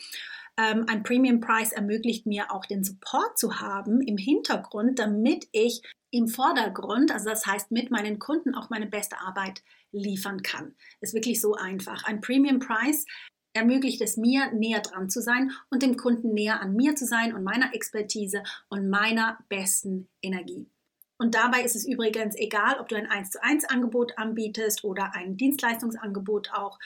Ähm, 0.57 0.85
ein 0.89 1.03
Premium 1.03 1.39
Price 1.39 1.71
ermöglicht 1.71 2.25
mir 2.25 2.51
auch 2.51 2.65
den 2.65 2.83
Support 2.83 3.37
zu 3.37 3.61
haben 3.61 4.01
im 4.01 4.17
Hintergrund, 4.17 4.99
damit 4.99 5.47
ich 5.53 5.83
im 6.11 6.27
Vordergrund, 6.27 7.11
also 7.11 7.29
das 7.29 7.45
heißt 7.45 7.71
mit 7.71 7.91
meinen 7.91 8.19
Kunden 8.19 8.55
auch 8.55 8.69
meine 8.69 8.87
beste 8.87 9.19
Arbeit 9.19 9.61
liefern 9.91 10.41
kann. 10.41 10.75
Ist 10.99 11.13
wirklich 11.13 11.39
so 11.39 11.53
einfach. 11.53 12.03
Ein 12.05 12.21
Premium 12.21 12.59
Price 12.59 13.05
ermöglicht 13.57 14.01
es 14.01 14.17
mir, 14.17 14.51
näher 14.51 14.81
dran 14.81 15.09
zu 15.09 15.21
sein 15.21 15.51
und 15.69 15.83
dem 15.83 15.97
Kunden 15.97 16.33
näher 16.33 16.61
an 16.61 16.75
mir 16.75 16.95
zu 16.95 17.05
sein 17.05 17.33
und 17.33 17.43
meiner 17.43 17.73
Expertise 17.73 18.43
und 18.69 18.89
meiner 18.89 19.37
besten 19.49 20.07
Energie. 20.21 20.67
Und 21.17 21.33
dabei 21.33 21.61
ist 21.63 21.75
es 21.75 21.87
übrigens 21.87 22.35
egal, 22.35 22.79
ob 22.79 22.87
du 22.87 22.95
ein 22.95 23.07
1 23.07 23.31
zu 23.31 23.43
1 23.43 23.65
Angebot 23.65 24.17
anbietest 24.17 24.83
oder 24.83 25.15
ein 25.15 25.35
Dienstleistungsangebot 25.35 26.51
auch 26.53 26.77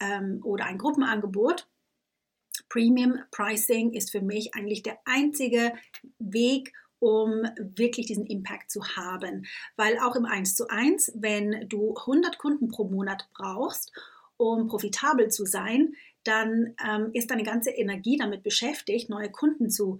ähm, 0.00 0.40
oder 0.42 0.64
ein 0.64 0.78
Gruppenangebot. 0.78 1.68
Premium 2.68 3.18
Pricing 3.30 3.92
ist 3.92 4.10
für 4.10 4.22
mich 4.22 4.54
eigentlich 4.54 4.82
der 4.82 4.98
einzige 5.04 5.74
Weg, 6.18 6.72
um 6.98 7.42
wirklich 7.58 8.06
diesen 8.06 8.24
Impact 8.24 8.70
zu 8.70 8.82
haben. 8.96 9.46
Weil 9.76 9.98
auch 9.98 10.16
im 10.16 10.24
1 10.24 10.56
zu 10.56 10.68
1, 10.68 11.12
wenn 11.16 11.68
du 11.68 11.94
100 11.94 12.38
Kunden 12.38 12.68
pro 12.68 12.84
Monat 12.84 13.28
brauchst, 13.34 13.92
um 14.36 14.66
profitabel 14.66 15.28
zu 15.28 15.44
sein, 15.44 15.94
dann 16.24 16.74
ähm, 16.84 17.10
ist 17.12 17.30
deine 17.30 17.42
ganze 17.42 17.70
Energie 17.70 18.16
damit 18.16 18.42
beschäftigt, 18.42 19.08
neue 19.08 19.30
Kunden 19.30 19.70
zu 19.70 19.98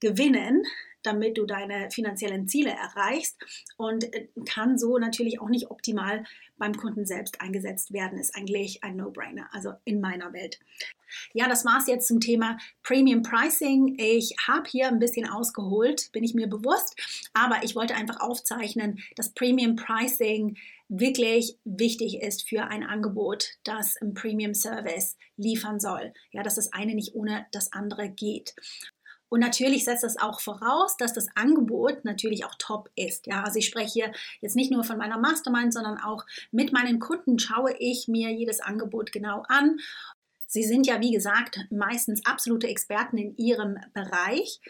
gewinnen, 0.00 0.64
damit 1.02 1.38
du 1.38 1.46
deine 1.46 1.90
finanziellen 1.90 2.48
Ziele 2.48 2.70
erreichst 2.70 3.36
und 3.76 4.12
äh, 4.14 4.28
kann 4.46 4.78
so 4.78 4.98
natürlich 4.98 5.40
auch 5.40 5.48
nicht 5.48 5.70
optimal 5.70 6.24
beim 6.58 6.76
Kunden 6.76 7.06
selbst 7.06 7.40
eingesetzt 7.40 7.92
werden, 7.92 8.18
ist 8.18 8.36
eigentlich 8.36 8.84
ein 8.84 8.96
No-Brainer, 8.96 9.48
also 9.52 9.72
in 9.84 10.00
meiner 10.00 10.32
Welt. 10.32 10.60
Ja, 11.32 11.48
das 11.48 11.64
war 11.64 11.78
es 11.78 11.86
jetzt 11.86 12.08
zum 12.08 12.20
Thema 12.20 12.58
Premium 12.82 13.22
Pricing. 13.22 13.96
Ich 13.98 14.34
habe 14.46 14.68
hier 14.68 14.88
ein 14.88 14.98
bisschen 14.98 15.28
ausgeholt, 15.28 16.10
bin 16.12 16.24
ich 16.24 16.34
mir 16.34 16.48
bewusst, 16.48 16.94
aber 17.32 17.62
ich 17.62 17.74
wollte 17.74 17.94
einfach 17.94 18.20
aufzeichnen, 18.20 19.00
dass 19.16 19.32
Premium 19.32 19.76
Pricing 19.76 20.56
wirklich 20.88 21.56
wichtig 21.64 22.20
ist 22.20 22.48
für 22.48 22.64
ein 22.64 22.84
Angebot, 22.84 23.56
das 23.64 23.96
ein 24.02 24.14
Premium 24.14 24.54
Service 24.54 25.16
liefern 25.36 25.80
soll. 25.80 26.12
Ja, 26.32 26.42
dass 26.42 26.56
das 26.56 26.72
eine 26.72 26.94
nicht 26.94 27.14
ohne 27.14 27.46
das 27.52 27.72
andere 27.72 28.10
geht. 28.10 28.54
Und 29.32 29.40
natürlich 29.40 29.86
setzt 29.86 30.04
das 30.04 30.18
auch 30.18 30.40
voraus, 30.40 30.98
dass 30.98 31.14
das 31.14 31.26
Angebot 31.34 32.04
natürlich 32.04 32.44
auch 32.44 32.54
top 32.58 32.90
ist. 32.96 33.26
Ja, 33.26 33.42
also 33.44 33.58
ich 33.58 33.66
spreche 33.66 33.90
hier 33.90 34.12
jetzt 34.42 34.56
nicht 34.56 34.70
nur 34.70 34.84
von 34.84 34.98
meiner 34.98 35.16
Mastermind, 35.16 35.72
sondern 35.72 35.96
auch 35.96 36.26
mit 36.50 36.74
meinen 36.74 36.98
Kunden 36.98 37.38
schaue 37.38 37.74
ich 37.78 38.08
mir 38.08 38.30
jedes 38.30 38.60
Angebot 38.60 39.10
genau 39.10 39.42
an 39.48 39.78
Sie 40.52 40.64
sind 40.64 40.86
ja, 40.86 41.00
wie 41.00 41.12
gesagt, 41.12 41.60
meistens 41.70 42.26
absolute 42.26 42.68
Experten 42.68 43.16
in 43.16 43.34
ihrem 43.38 43.78
Bereich, 43.94 44.60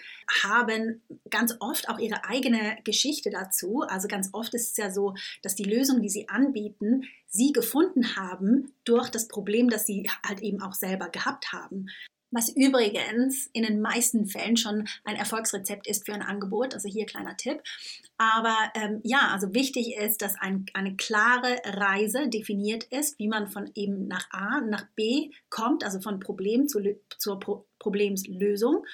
haben 0.45 1.03
ganz 1.29 1.57
oft 1.59 1.89
auch 1.89 1.99
ihre 1.99 2.25
eigene 2.25 2.79
Geschichte 2.85 3.31
dazu. 3.31 3.83
Also 3.89 4.07
ganz 4.07 4.31
oft 4.33 4.55
ist 4.55 4.71
es 4.71 4.77
ja 4.77 4.93
so, 4.93 5.15
dass 5.43 5.57
die 5.57 5.65
Lösung, 5.65 6.01
die 6.01 6.09
sie 6.09 6.29
anbieten, 6.29 7.03
sie 7.27 7.53
gefunden 7.53 8.15
haben 8.15 8.73
durch 8.85 9.09
das 9.09 9.27
Problem, 9.27 9.71
das 9.71 9.85
sie 9.85 10.09
halt 10.25 10.41
eben 10.41 10.63
auch 10.63 10.75
selber 10.75 11.09
gehabt 11.09 11.53
haben 11.53 11.89
was 12.33 12.49
übrigens 12.49 13.49
in 13.53 13.63
den 13.63 13.81
meisten 13.81 14.27
Fällen 14.27 14.57
schon 14.57 14.89
ein 15.05 15.17
Erfolgsrezept 15.17 15.87
ist 15.87 16.07
für 16.07 16.15
ein 16.15 16.23
Angebot. 16.23 16.75
Also 16.75 16.89
hier 16.89 17.07
kleiner 17.07 17.37
Tipp. 17.37 17.63
Aber 18.19 18.57
ähm, 18.75 19.01
ja, 19.05 19.29
also 19.33 19.55
wichtig 19.55 19.97
ist, 19.97 20.23
dass 20.23 20.35
ein, 20.41 20.67
eine 20.75 20.97
klare 20.97 21.61
Reise 21.65 22.29
definiert 22.29 22.85
ist, 22.85 23.19
wie 23.19 23.29
man 23.29 23.49
von 23.49 23.71
eben 23.75 24.09
nach 24.09 24.29
A 24.31 24.61
nach 24.61 24.87
B 24.95 25.31
kommt, 25.51 25.85
also 25.85 26.01
von 26.01 26.21
Problem 26.21 26.69
zu, 26.69 26.81
zur 27.19 27.39
Pro 27.39 27.67
Problemlösung 27.79 28.85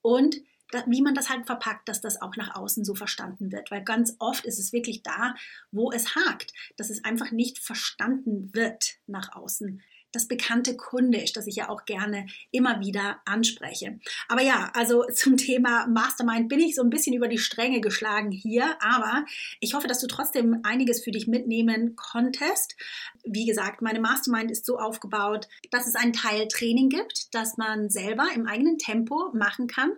und 0.00 0.36
da, 0.72 0.82
wie 0.88 1.02
man 1.02 1.14
das 1.14 1.30
halt 1.30 1.46
verpackt, 1.46 1.88
dass 1.88 2.00
das 2.00 2.20
auch 2.20 2.34
nach 2.36 2.56
außen 2.56 2.84
so 2.84 2.94
verstanden 2.94 3.52
wird. 3.52 3.70
Weil 3.70 3.84
ganz 3.84 4.16
oft 4.18 4.44
ist 4.44 4.58
es 4.58 4.72
wirklich 4.72 5.02
da, 5.02 5.34
wo 5.70 5.92
es 5.92 6.16
hakt, 6.16 6.52
dass 6.76 6.90
es 6.90 7.04
einfach 7.04 7.30
nicht 7.30 7.58
verstanden 7.58 8.52
wird 8.52 8.96
nach 9.06 9.36
außen 9.36 9.80
das 10.12 10.28
bekannte 10.28 10.76
Kundisch, 10.76 11.32
das 11.32 11.46
ich 11.46 11.56
ja 11.56 11.68
auch 11.68 11.84
gerne 11.84 12.26
immer 12.50 12.80
wieder 12.80 13.20
anspreche. 13.24 13.98
Aber 14.28 14.42
ja, 14.42 14.70
also 14.74 15.04
zum 15.14 15.36
Thema 15.36 15.86
Mastermind 15.86 16.48
bin 16.48 16.60
ich 16.60 16.74
so 16.74 16.82
ein 16.82 16.90
bisschen 16.90 17.14
über 17.14 17.28
die 17.28 17.38
Stränge 17.38 17.80
geschlagen 17.80 18.30
hier, 18.30 18.76
aber 18.80 19.24
ich 19.60 19.74
hoffe, 19.74 19.88
dass 19.88 20.00
du 20.00 20.06
trotzdem 20.06 20.60
einiges 20.62 21.02
für 21.02 21.10
dich 21.10 21.26
mitnehmen 21.26 21.96
konntest. 21.96 22.76
Wie 23.24 23.46
gesagt, 23.46 23.82
meine 23.82 24.00
Mastermind 24.00 24.50
ist 24.50 24.66
so 24.66 24.78
aufgebaut, 24.78 25.48
dass 25.70 25.86
es 25.86 25.94
einen 25.94 26.12
Teil 26.12 26.48
Training 26.48 26.88
gibt, 26.88 27.34
das 27.34 27.56
man 27.56 27.88
selber 27.88 28.28
im 28.34 28.46
eigenen 28.46 28.78
Tempo 28.78 29.30
machen 29.32 29.66
kann 29.66 29.92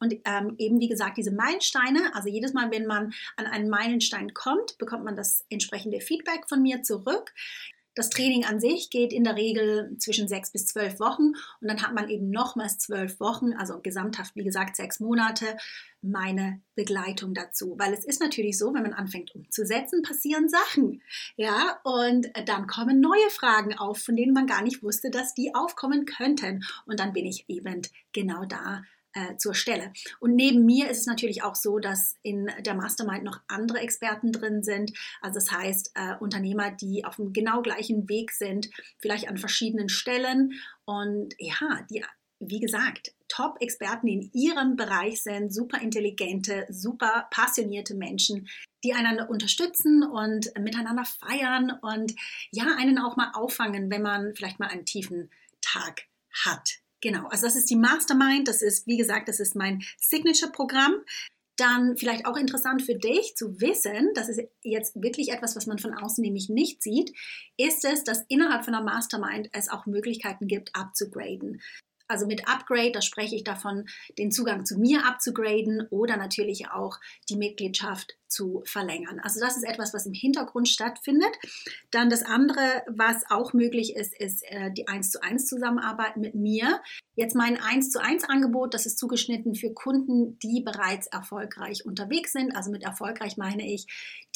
und 0.00 0.14
ähm, 0.24 0.54
eben, 0.58 0.80
wie 0.80 0.88
gesagt, 0.88 1.18
diese 1.18 1.30
Meilensteine, 1.30 2.14
also 2.14 2.28
jedes 2.28 2.54
Mal, 2.54 2.70
wenn 2.70 2.86
man 2.86 3.12
an 3.36 3.46
einen 3.46 3.68
Meilenstein 3.68 4.32
kommt, 4.32 4.78
bekommt 4.78 5.04
man 5.04 5.14
das 5.14 5.44
entsprechende 5.50 6.00
Feedback 6.00 6.48
von 6.48 6.62
mir 6.62 6.82
zurück. 6.82 7.32
Das 7.94 8.08
Training 8.08 8.44
an 8.44 8.60
sich 8.60 8.90
geht 8.90 9.12
in 9.12 9.24
der 9.24 9.36
Regel 9.36 9.96
zwischen 9.98 10.28
sechs 10.28 10.52
bis 10.52 10.66
zwölf 10.66 11.00
Wochen 11.00 11.32
und 11.60 11.68
dann 11.68 11.82
hat 11.82 11.92
man 11.92 12.08
eben 12.08 12.30
nochmals 12.30 12.78
zwölf 12.78 13.18
Wochen, 13.18 13.52
also 13.52 13.80
gesamthaft, 13.80 14.36
wie 14.36 14.44
gesagt, 14.44 14.76
sechs 14.76 15.00
Monate, 15.00 15.56
meine 16.00 16.60
Begleitung 16.76 17.34
dazu. 17.34 17.74
Weil 17.78 17.92
es 17.92 18.04
ist 18.04 18.20
natürlich 18.20 18.58
so, 18.58 18.72
wenn 18.72 18.82
man 18.82 18.92
anfängt 18.92 19.34
umzusetzen, 19.34 20.02
passieren 20.02 20.48
Sachen. 20.48 21.02
Ja, 21.36 21.80
und 21.82 22.28
dann 22.46 22.66
kommen 22.66 23.00
neue 23.00 23.30
Fragen 23.30 23.76
auf, 23.76 23.98
von 23.98 24.16
denen 24.16 24.32
man 24.32 24.46
gar 24.46 24.62
nicht 24.62 24.82
wusste, 24.82 25.10
dass 25.10 25.34
die 25.34 25.54
aufkommen 25.54 26.04
könnten. 26.04 26.64
Und 26.86 27.00
dann 27.00 27.12
bin 27.12 27.26
ich 27.26 27.44
eben 27.48 27.82
genau 28.12 28.44
da 28.44 28.82
äh, 29.14 29.36
zur 29.36 29.54
Stelle. 29.54 29.92
Und 30.20 30.34
neben 30.34 30.64
mir 30.64 30.88
ist 30.88 31.00
es 31.00 31.06
natürlich 31.06 31.42
auch 31.42 31.54
so, 31.54 31.78
dass 31.78 32.16
in 32.22 32.48
der 32.60 32.74
Mastermind 32.74 33.24
noch 33.24 33.40
andere 33.48 33.80
Experten 33.80 34.32
drin 34.32 34.62
sind. 34.62 34.92
Also 35.20 35.34
das 35.34 35.50
heißt 35.50 35.92
äh, 35.94 36.14
Unternehmer, 36.20 36.70
die 36.70 37.04
auf 37.04 37.16
dem 37.16 37.32
genau 37.32 37.62
gleichen 37.62 38.08
Weg 38.08 38.32
sind, 38.32 38.70
vielleicht 38.98 39.28
an 39.28 39.38
verschiedenen 39.38 39.88
Stellen 39.88 40.52
und 40.84 41.34
ja, 41.38 41.86
die 41.90 42.04
wie 42.40 42.58
gesagt, 42.58 43.12
Top-Experten 43.28 44.08
in 44.08 44.30
ihrem 44.32 44.74
Bereich 44.74 45.22
sind, 45.22 45.52
super 45.52 45.80
intelligente, 45.80 46.66
super 46.70 47.28
passionierte 47.30 47.94
Menschen, 47.94 48.48
die 48.82 48.94
einander 48.94 49.28
unterstützen 49.28 50.02
und 50.02 50.50
miteinander 50.58 51.04
feiern 51.04 51.70
und 51.82 52.14
ja, 52.50 52.64
einen 52.78 52.98
auch 52.98 53.16
mal 53.16 53.30
auffangen, 53.34 53.90
wenn 53.90 54.02
man 54.02 54.34
vielleicht 54.34 54.58
mal 54.58 54.68
einen 54.68 54.86
tiefen 54.86 55.30
Tag 55.60 56.04
hat. 56.44 56.80
Genau, 57.00 57.26
also 57.28 57.46
das 57.46 57.56
ist 57.56 57.70
die 57.70 57.76
Mastermind, 57.76 58.46
das 58.46 58.62
ist, 58.62 58.86
wie 58.86 58.96
gesagt, 58.96 59.28
das 59.28 59.40
ist 59.40 59.56
mein 59.56 59.82
Signature-Programm. 59.98 61.02
Dann 61.56 61.96
vielleicht 61.98 62.24
auch 62.24 62.36
interessant 62.36 62.82
für 62.82 62.94
dich 62.94 63.34
zu 63.36 63.60
wissen, 63.60 64.10
das 64.14 64.30
ist 64.30 64.40
jetzt 64.62 64.94
wirklich 65.02 65.30
etwas, 65.30 65.56
was 65.56 65.66
man 65.66 65.78
von 65.78 65.92
außen 65.92 66.22
nämlich 66.22 66.48
nicht 66.48 66.82
sieht, 66.82 67.12
ist 67.58 67.84
es, 67.84 68.02
dass 68.02 68.24
innerhalb 68.28 68.64
von 68.64 68.74
einer 68.74 68.84
Mastermind 68.84 69.50
es 69.52 69.68
auch 69.68 69.84
Möglichkeiten 69.84 70.46
gibt, 70.46 70.74
abzugraden. 70.74 71.60
Also 72.08 72.26
mit 72.26 72.48
Upgrade, 72.48 72.92
da 72.92 73.02
spreche 73.02 73.36
ich 73.36 73.44
davon, 73.44 73.86
den 74.18 74.32
Zugang 74.32 74.64
zu 74.64 74.78
mir 74.78 75.06
abzugraden 75.06 75.86
oder 75.90 76.16
natürlich 76.16 76.70
auch 76.70 76.98
die 77.28 77.36
Mitgliedschaft 77.36 78.16
zu 78.30 78.62
verlängern. 78.64 79.20
Also 79.22 79.40
das 79.40 79.56
ist 79.56 79.64
etwas, 79.64 79.92
was 79.92 80.06
im 80.06 80.12
Hintergrund 80.12 80.68
stattfindet. 80.68 81.30
Dann 81.90 82.08
das 82.08 82.22
andere, 82.22 82.82
was 82.86 83.24
auch 83.28 83.52
möglich 83.52 83.96
ist, 83.96 84.18
ist 84.18 84.42
äh, 84.44 84.72
die 84.72 84.88
1 84.88 85.10
zu 85.10 85.22
1 85.22 85.46
Zusammenarbeit 85.46 86.16
mit 86.16 86.34
mir. 86.34 86.80
Jetzt 87.16 87.34
mein 87.34 87.60
1 87.60 87.90
zu 87.90 88.00
1 88.00 88.24
Angebot, 88.24 88.72
das 88.72 88.86
ist 88.86 88.98
zugeschnitten 88.98 89.54
für 89.54 89.74
Kunden, 89.74 90.38
die 90.38 90.62
bereits 90.62 91.06
erfolgreich 91.08 91.84
unterwegs 91.84 92.32
sind. 92.32 92.54
Also 92.56 92.70
mit 92.70 92.82
erfolgreich 92.82 93.36
meine 93.36 93.70
ich, 93.70 93.86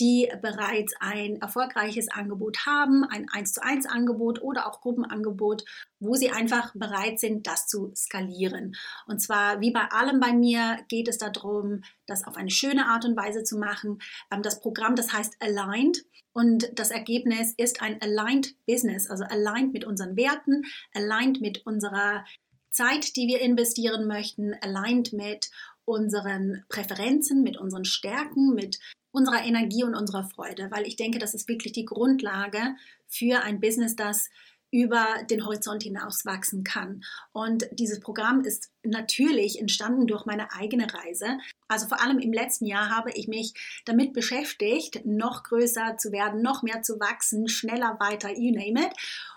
die 0.00 0.30
bereits 0.42 0.94
ein 1.00 1.40
erfolgreiches 1.40 2.08
Angebot 2.08 2.66
haben, 2.66 3.04
ein 3.04 3.26
1 3.32 3.52
zu 3.52 3.62
1 3.62 3.86
Angebot 3.86 4.42
oder 4.42 4.66
auch 4.66 4.80
Gruppenangebot, 4.80 5.64
wo 6.00 6.14
sie 6.14 6.30
einfach 6.30 6.72
bereit 6.74 7.20
sind, 7.20 7.46
das 7.46 7.66
zu 7.66 7.92
skalieren. 7.94 8.74
Und 9.06 9.20
zwar 9.20 9.60
wie 9.60 9.70
bei 9.70 9.88
allem 9.90 10.20
bei 10.20 10.32
mir 10.32 10.78
geht 10.88 11.08
es 11.08 11.18
darum, 11.18 11.82
das 12.06 12.24
auf 12.24 12.36
eine 12.36 12.50
schöne 12.50 12.86
Art 12.86 13.04
und 13.04 13.16
Weise 13.16 13.44
zu 13.44 13.58
machen. 13.58 14.00
Ähm, 14.30 14.42
das 14.42 14.60
Programm, 14.60 14.96
das 14.96 15.12
heißt 15.12 15.36
Aligned. 15.40 16.04
Und 16.32 16.68
das 16.78 16.90
Ergebnis 16.90 17.54
ist 17.56 17.80
ein 17.80 18.00
Aligned 18.02 18.54
Business, 18.66 19.08
also 19.08 19.24
aligned 19.24 19.72
mit 19.72 19.84
unseren 19.84 20.16
Werten, 20.16 20.64
aligned 20.92 21.40
mit 21.40 21.64
unserer 21.64 22.24
Zeit, 22.70 23.14
die 23.14 23.28
wir 23.28 23.40
investieren 23.40 24.08
möchten, 24.08 24.52
aligned 24.60 25.12
mit 25.12 25.50
unseren 25.84 26.64
Präferenzen, 26.68 27.42
mit 27.42 27.56
unseren 27.56 27.84
Stärken, 27.84 28.54
mit 28.54 28.80
unserer 29.12 29.44
Energie 29.44 29.84
und 29.84 29.94
unserer 29.94 30.28
Freude, 30.28 30.70
weil 30.72 30.86
ich 30.86 30.96
denke, 30.96 31.20
das 31.20 31.34
ist 31.34 31.48
wirklich 31.48 31.72
die 31.72 31.84
Grundlage 31.84 32.74
für 33.06 33.42
ein 33.42 33.60
Business, 33.60 33.94
das 33.94 34.28
über 34.74 35.06
den 35.30 35.46
Horizont 35.46 35.84
hinaus 35.84 36.26
wachsen 36.26 36.64
kann. 36.64 37.04
Und 37.30 37.68
dieses 37.70 38.00
Programm 38.00 38.40
ist 38.40 38.72
natürlich 38.82 39.60
entstanden 39.60 40.08
durch 40.08 40.26
meine 40.26 40.52
eigene 40.52 40.92
Reise. 40.92 41.38
Also 41.68 41.86
vor 41.86 42.02
allem 42.02 42.18
im 42.18 42.32
letzten 42.32 42.66
Jahr 42.66 42.90
habe 42.90 43.12
ich 43.12 43.28
mich 43.28 43.54
damit 43.84 44.12
beschäftigt, 44.12 45.06
noch 45.06 45.44
größer 45.44 45.96
zu 45.96 46.10
werden, 46.10 46.42
noch 46.42 46.64
mehr 46.64 46.82
zu 46.82 46.98
wachsen, 46.98 47.46
schneller 47.46 47.98
weiter, 48.00 48.36
you 48.36 48.52
name 48.52 48.84
it 48.84 48.92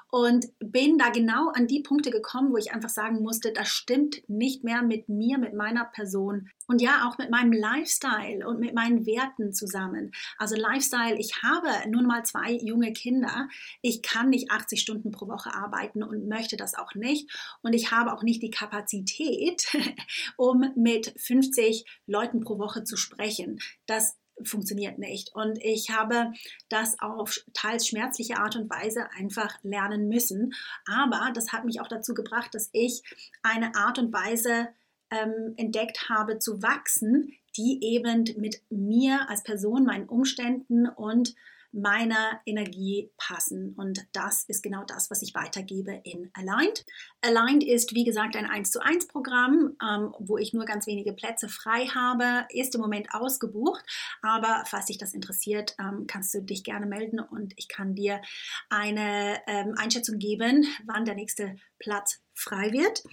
und 0.10 0.46
bin 0.60 0.98
da 0.98 1.10
genau 1.10 1.50
an 1.50 1.68
die 1.68 1.82
Punkte 1.82 2.12
gekommen, 2.12 2.52
wo 2.52 2.58
ich 2.58 2.74
einfach 2.74 2.90
sagen 2.90 3.22
musste, 3.22 3.52
das 3.52 3.68
stimmt 3.68 4.24
nicht 4.30 4.64
mehr 4.64 4.82
mit 4.82 5.10
mir, 5.10 5.38
mit 5.38 5.54
meiner 5.54 5.86
Person 5.86 6.50
und 6.68 6.82
ja 6.82 7.08
auch 7.08 7.18
mit 7.18 7.30
meinem 7.30 7.52
Lifestyle 7.52 8.48
und 8.48 8.60
mit 8.60 8.74
meinen 8.74 9.06
Werten 9.06 9.54
zusammen. 9.54 10.12
Also 10.38 10.56
Lifestyle, 10.56 11.18
ich 11.18 11.44
habe 11.44 11.90
nun 11.90 12.06
mal 12.06 12.24
zwei 12.24 12.54
junge 12.54 12.94
Kinder. 12.94 13.50
Ich 13.82 14.02
kann 14.02 14.30
nicht 14.30 14.52
80 14.52 14.80
Stunden 14.80 15.12
pro 15.12 15.28
Woche 15.28 15.54
arbeiten 15.54 16.04
und 16.04 16.28
möchte 16.28 16.58
das 16.58 16.74
auch 16.76 16.94
nicht. 16.96 17.30
Und 17.62 17.74
ich 17.74 17.92
habe 17.92 18.14
auch 18.14 18.24
nicht 18.24 18.42
die 18.42 18.52
Kapazität, 18.52 19.68
um 20.38 20.72
mit 20.76 21.14
50 21.18 21.86
Leuten 22.06 22.42
pro 22.42 22.60
Woche 22.60 22.84
zu 22.84 22.96
sprechen. 22.96 23.60
Das 23.86 24.18
funktioniert 24.44 25.00
nicht. 25.00 25.34
Und 25.36 25.58
ich 25.64 25.90
habe 25.90 26.34
das 26.70 27.00
auf 27.00 27.44
teils 27.54 27.88
schmerzliche 27.88 28.38
Art 28.38 28.56
und 28.56 28.70
Weise 28.70 29.10
einfach 29.18 29.58
lernen 29.64 30.08
müssen. 30.08 30.54
Aber 30.86 31.32
das 31.34 31.52
hat 31.52 31.66
mich 31.66 31.82
auch 31.82 31.88
dazu 31.88 32.14
gebracht, 32.14 32.54
dass 32.54 32.70
ich 32.74 33.04
eine 33.42 33.76
Art 33.76 34.00
und 34.00 34.14
Weise 34.14 34.70
ähm, 35.10 35.54
entdeckt 35.58 36.10
habe 36.10 36.40
zu 36.40 36.62
wachsen, 36.62 37.34
die 37.56 37.80
eben 37.82 38.26
mit 38.38 38.62
mir 38.70 39.30
als 39.30 39.44
Person, 39.44 39.86
meinen 39.86 40.08
Umständen 40.08 40.88
und 40.88 41.34
meiner 41.72 42.42
Energie 42.46 43.12
passen. 43.18 43.74
Und 43.76 44.06
das 44.14 44.44
ist 44.48 44.64
genau 44.64 44.84
das, 44.86 45.10
was 45.10 45.22
ich 45.22 45.36
weitergebe 45.36 46.02
in 46.04 46.30
Aligned. 46.34 46.86
Aligned 47.22 47.64
ist, 47.64 47.94
wie 47.94 48.04
gesagt, 48.04 48.36
ein 48.36 48.46
1 48.46 48.72
zu 48.72 48.82
1 48.82 49.08
Programm, 49.08 49.76
ähm, 49.82 50.14
wo 50.20 50.38
ich 50.38 50.54
nur 50.54 50.66
ganz 50.66 50.88
wenige 50.88 51.14
Plätze 51.14 51.50
frei 51.50 51.86
habe, 51.88 52.46
ist 52.50 52.76
im 52.76 52.82
Moment 52.82 53.14
ausgebucht. 53.14 53.84
Aber 54.22 54.64
falls 54.66 54.86
dich 54.86 54.98
das 54.98 55.14
interessiert, 55.14 55.76
ähm, 55.80 56.06
kannst 56.08 56.34
du 56.34 56.42
dich 56.42 56.64
gerne 56.64 56.86
melden 56.86 57.20
und 57.20 57.54
ich 57.58 57.68
kann 57.68 57.96
dir 57.96 58.22
eine 58.70 59.42
ähm, 59.48 59.76
Einschätzung 59.78 60.20
geben, 60.20 60.66
wann 60.86 61.06
der 61.06 61.16
nächste 61.16 61.56
Platz 61.80 62.22
frei 62.38 62.72
wird. 62.72 63.04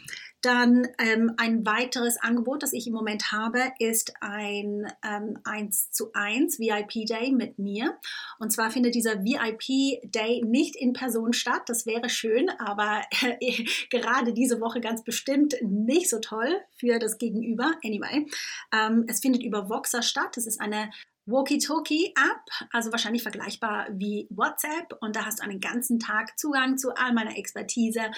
Dann 0.44 0.86
ähm, 0.98 1.32
ein 1.38 1.64
weiteres 1.64 2.18
Angebot, 2.18 2.62
das 2.62 2.74
ich 2.74 2.86
im 2.86 2.92
Moment 2.92 3.32
habe, 3.32 3.72
ist 3.78 4.12
ein 4.20 4.86
ähm, 5.02 5.38
1 5.44 5.90
zu 5.90 6.12
1 6.12 6.58
VIP 6.58 7.06
Day 7.06 7.32
mit 7.32 7.58
mir. 7.58 7.98
Und 8.38 8.52
zwar 8.52 8.70
findet 8.70 8.94
dieser 8.94 9.24
VIP 9.24 10.02
Day 10.04 10.42
nicht 10.44 10.76
in 10.76 10.92
Person 10.92 11.32
statt. 11.32 11.62
Das 11.66 11.86
wäre 11.86 12.10
schön, 12.10 12.50
aber 12.58 13.00
äh, 13.40 13.64
gerade 13.90 14.34
diese 14.34 14.60
Woche 14.60 14.82
ganz 14.82 15.02
bestimmt 15.02 15.56
nicht 15.62 16.10
so 16.10 16.18
toll 16.18 16.60
für 16.76 16.98
das 16.98 17.16
Gegenüber. 17.16 17.72
Anyway, 17.82 18.26
ähm, 18.70 19.06
es 19.08 19.20
findet 19.20 19.42
über 19.42 19.70
Voxer 19.70 20.02
statt. 20.02 20.36
Das 20.36 20.46
ist 20.46 20.60
eine 20.60 20.90
Walkie-Talkie-App, 21.26 22.68
also 22.70 22.92
wahrscheinlich 22.92 23.22
vergleichbar 23.22 23.86
wie 23.92 24.26
WhatsApp. 24.28 24.98
Und 25.00 25.16
da 25.16 25.24
hast 25.24 25.38
du 25.38 25.44
einen 25.44 25.60
ganzen 25.60 25.98
Tag 25.98 26.38
Zugang 26.38 26.76
zu 26.76 26.94
all 26.94 27.14
meiner 27.14 27.38
Expertise, 27.38 28.10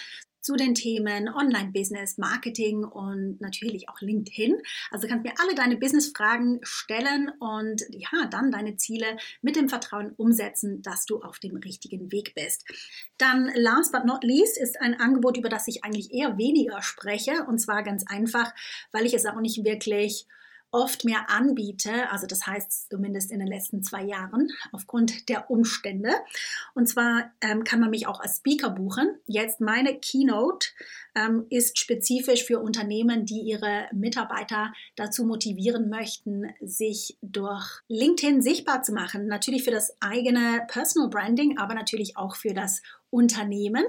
zu 0.47 0.55
den 0.55 0.77
Themen 0.77 1.29
Online-Business, 1.29 2.19
Marketing 2.19 2.85
und 2.85 3.41
natürlich 3.41 3.89
auch 3.89 4.01
LinkedIn. 4.01 4.57
Also 4.93 5.09
kannst 5.09 5.25
mir 5.25 5.35
alle 5.41 5.57
deine 5.57 5.77
Business-Fragen 5.77 6.61
stellen 6.63 7.33
und 7.41 7.83
ja, 7.91 8.27
dann 8.31 8.53
deine 8.53 8.77
Ziele 8.77 9.17
mit 9.43 9.57
dem 9.57 9.69
Vertrauen 9.69 10.13
umsetzen, 10.17 10.83
dass 10.83 11.05
du 11.05 11.21
auf 11.21 11.41
dem 11.41 11.57
richtigen 11.57 12.13
Weg 12.13 12.33
bist. 12.37 12.65
Dann 13.19 13.51
last 13.57 13.91
but 13.91 14.05
not 14.05 14.23
least 14.23 14.57
ist 14.57 14.81
ein 14.81 14.95
Angebot, 15.01 15.37
über 15.37 15.49
das 15.49 15.67
ich 15.67 15.83
eigentlich 15.83 16.13
eher 16.13 16.39
weniger 16.39 16.81
spreche 16.81 17.45
und 17.49 17.59
zwar 17.59 17.83
ganz 17.83 18.05
einfach, 18.07 18.55
weil 18.93 19.05
ich 19.05 19.15
es 19.15 19.27
auch 19.27 19.41
nicht 19.41 19.65
wirklich 19.65 20.29
oft 20.71 21.05
mehr 21.05 21.31
anbiete, 21.31 22.11
also 22.11 22.27
das 22.27 22.47
heißt 22.47 22.91
zumindest 22.91 23.31
in 23.31 23.39
den 23.39 23.49
letzten 23.49 23.83
zwei 23.83 24.03
Jahren 24.03 24.49
aufgrund 24.73 25.29
der 25.29 25.51
Umstände. 25.51 26.11
Und 26.75 26.89
zwar 26.89 27.33
ähm, 27.41 27.65
kann 27.65 27.81
man 27.81 27.91
mich 27.91 28.07
auch 28.07 28.21
als 28.21 28.39
Speaker 28.39 28.71
buchen. 28.71 29.17
Jetzt 29.27 29.61
meine 29.61 29.99
Keynote 29.99 30.69
ähm, 31.15 31.47
ist 31.49 31.79
spezifisch 31.79 32.45
für 32.45 32.61
Unternehmen, 32.61 33.25
die 33.25 33.41
ihre 33.41 33.89
Mitarbeiter 33.93 34.73
dazu 34.97 35.25
motivieren 35.25 35.89
möchten, 35.89 36.53
sich 36.61 37.17
durch 37.23 37.81
LinkedIn 37.89 38.43
sichtbar 38.43 38.83
zu 38.83 38.93
machen. 38.93 39.27
Natürlich 39.27 39.65
für 39.65 39.71
das 39.71 39.97
eigene 40.01 40.67
Personal 40.69 41.09
Branding, 41.09 41.59
aber 41.59 41.75
natürlich 41.75 42.17
auch 42.17 42.37
für 42.37 42.55
das 42.55 42.83
Unternehmen. 43.11 43.85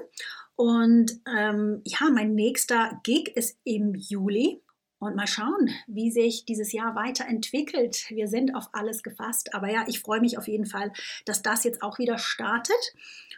Und 0.56 1.20
ähm, 1.28 1.82
ja, 1.86 2.10
mein 2.12 2.34
nächster 2.34 3.00
Gig 3.04 3.36
ist 3.36 3.60
im 3.63 3.94
Juli. 3.94 4.62
Und 5.00 5.16
mal 5.16 5.28
schauen, 5.28 5.70
wie 5.86 6.10
sich 6.10 6.46
dieses 6.46 6.72
Jahr 6.72 6.96
weiterentwickelt. 6.96 8.10
Wir 8.10 8.28
sind 8.28 8.56
auf 8.56 8.70
alles 8.74 9.04
gefasst. 9.04 9.54
Aber 9.54 9.70
ja, 9.70 9.86
ich 9.88 10.00
freue 10.00 10.22
mich 10.22 10.40
auf 10.40 10.48
jeden 10.48 10.66
Fall, 10.66 10.92
dass 11.26 11.44
das 11.44 11.64
jetzt 11.64 11.84
auch 11.84 12.00
wieder 12.00 12.18
startet. 12.18 12.94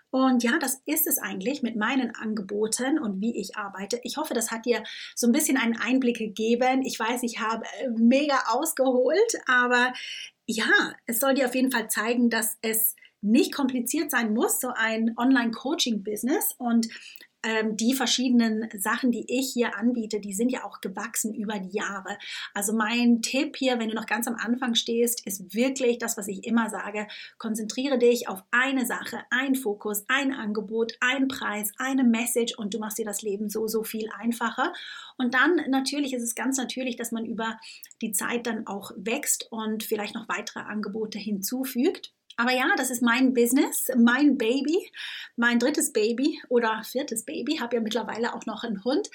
Und 0.09 0.41
ja, 0.41 0.57
das 0.57 0.81
ist 0.85 1.05
es 1.05 1.17
eigentlich 1.19 1.61
mit 1.61 1.75
meinen 1.75 2.15
Angeboten 2.15 2.97
und 2.97 3.21
wie 3.21 3.37
ich 3.37 3.57
arbeite. 3.57 3.99
Ich 4.03 4.17
hoffe, 4.17 4.33
das 4.33 4.51
hat 4.51 4.65
dir 4.65 4.83
so 5.15 5.27
ein 5.27 5.33
bisschen 5.33 5.57
einen 5.57 5.77
Einblick 5.77 6.17
gegeben. 6.17 6.81
Ich 6.83 6.97
weiß, 6.97 7.23
ich 7.23 7.39
habe 7.39 7.65
äh, 7.79 7.89
mega 7.89 8.39
ausgeholt, 8.47 9.33
aber 9.45 9.93
ja, 10.47 10.93
es 11.05 11.19
soll 11.19 11.35
dir 11.35 11.45
auf 11.45 11.55
jeden 11.55 11.71
Fall 11.71 11.89
zeigen, 11.89 12.29
dass 12.29 12.57
es 12.61 12.95
nicht 13.21 13.53
kompliziert 13.53 14.11
sein 14.11 14.33
muss, 14.33 14.59
so 14.61 14.69
ein 14.73 15.13
Online-Coaching-Business. 15.17 16.55
Und 16.57 16.87
ähm, 17.43 17.77
die 17.77 17.93
verschiedenen 17.93 18.69
Sachen, 18.77 19.11
die 19.11 19.25
ich 19.27 19.51
hier 19.53 19.77
anbiete, 19.77 20.19
die 20.19 20.33
sind 20.33 20.51
ja 20.51 20.63
auch 20.65 20.81
gewachsen 20.81 21.33
über 21.33 21.59
die 21.59 21.75
Jahre. 21.75 22.17
Also 22.53 22.73
mein 22.73 23.21
Tipp 23.21 23.55
hier, 23.55 23.79
wenn 23.79 23.89
du 23.89 23.95
noch 23.95 24.05
ganz 24.05 24.27
am 24.27 24.35
Anfang 24.35 24.75
stehst, 24.75 25.25
ist 25.25 25.53
wirklich 25.53 25.97
das, 25.97 26.17
was 26.17 26.27
ich 26.27 26.45
immer 26.45 26.69
sage. 26.69 27.07
Konzentriere 27.37 27.97
dich 27.97 28.27
auf 28.27 28.43
eine 28.51 28.85
Sache, 28.85 29.19
ein 29.29 29.55
Fokus, 29.55 30.03
ein 30.07 30.33
Angebot, 30.33 30.93
ein 30.99 31.27
Preis, 31.27 31.71
eine 31.77 32.03
Message 32.03 32.57
und 32.57 32.73
du 32.73 32.79
machst 32.79 32.97
dir 32.97 33.05
das 33.05 33.21
Leben 33.21 33.49
so, 33.49 33.67
so 33.67 33.83
viel 33.83 34.09
einfacher. 34.17 34.73
Und 35.17 35.33
dann 35.33 35.61
natürlich 35.69 36.13
ist 36.13 36.23
es 36.23 36.35
ganz 36.35 36.57
natürlich, 36.57 36.97
dass 36.97 37.11
man 37.11 37.25
über 37.25 37.57
die 38.01 38.11
Zeit 38.11 38.47
dann 38.47 38.67
auch 38.67 38.91
wächst 38.97 39.47
und 39.51 39.83
vielleicht 39.83 40.15
noch 40.15 40.27
weitere 40.27 40.59
Angebote 40.59 41.19
hinzufügt. 41.19 42.13
Aber 42.39 42.53
ja, 42.53 42.73
das 42.77 42.89
ist 42.89 43.01
mein 43.01 43.33
Business, 43.33 43.89
mein 43.97 44.37
Baby, 44.37 44.89
mein 45.35 45.59
drittes 45.59 45.91
Baby 45.91 46.41
oder 46.47 46.83
viertes 46.85 47.25
Baby. 47.25 47.57
Habe 47.57 47.75
ja 47.75 47.81
mittlerweile 47.81 48.33
auch 48.33 48.45
noch 48.45 48.63
einen 48.63 48.81
Hund. 48.85 49.09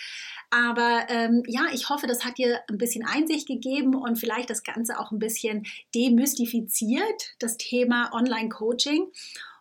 Aber 0.50 1.06
ähm, 1.08 1.42
ja, 1.46 1.62
ich 1.72 1.88
hoffe, 1.88 2.06
das 2.06 2.26
hat 2.26 2.36
dir 2.36 2.60
ein 2.68 2.76
bisschen 2.76 3.02
Einsicht 3.02 3.48
gegeben 3.48 3.94
und 3.94 4.18
vielleicht 4.18 4.50
das 4.50 4.62
Ganze 4.62 5.00
auch 5.00 5.10
ein 5.10 5.18
bisschen 5.18 5.64
demystifiziert, 5.94 7.34
das 7.38 7.56
Thema 7.56 8.12
Online-Coaching. 8.12 9.06